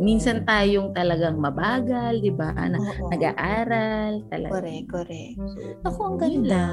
[0.07, 2.55] Minsan tayong talagang mabagal, di ba?
[2.55, 3.11] Na, Oo.
[3.11, 4.51] nag-aaral, talaga.
[4.55, 5.35] Correct, correct.
[5.83, 6.63] Ako, ang ganda.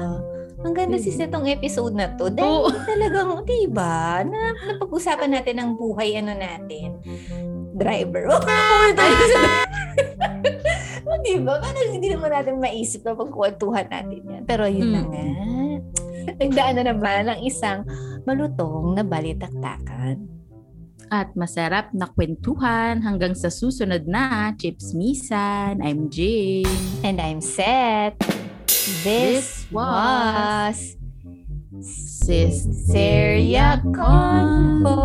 [0.63, 2.31] Ang ganda sis itong episode na to.
[2.31, 2.71] Dahil Oo.
[2.87, 4.39] talagang, di ba, na,
[4.71, 6.95] napag-usapan natin ang buhay ano natin.
[7.75, 8.23] Driver.
[8.31, 9.41] Na muna tayo sa
[11.05, 11.59] O, di ba?
[11.59, 14.43] Parang hindi naman natin maisip na pagkwentuhan natin yan.
[14.47, 15.09] Pero yun na Mm.
[15.11, 15.23] nga.
[16.35, 17.83] Nagdaan na naman ng isang
[18.23, 20.23] malutong na balitaktakan.
[21.13, 25.83] At masarap na kwentuhan hanggang sa susunod na Chips Misan.
[25.85, 26.65] I'm Jane.
[27.05, 28.17] And I'm set.
[29.05, 30.97] This, This was was
[31.81, 34.95] Sis Seria Convo.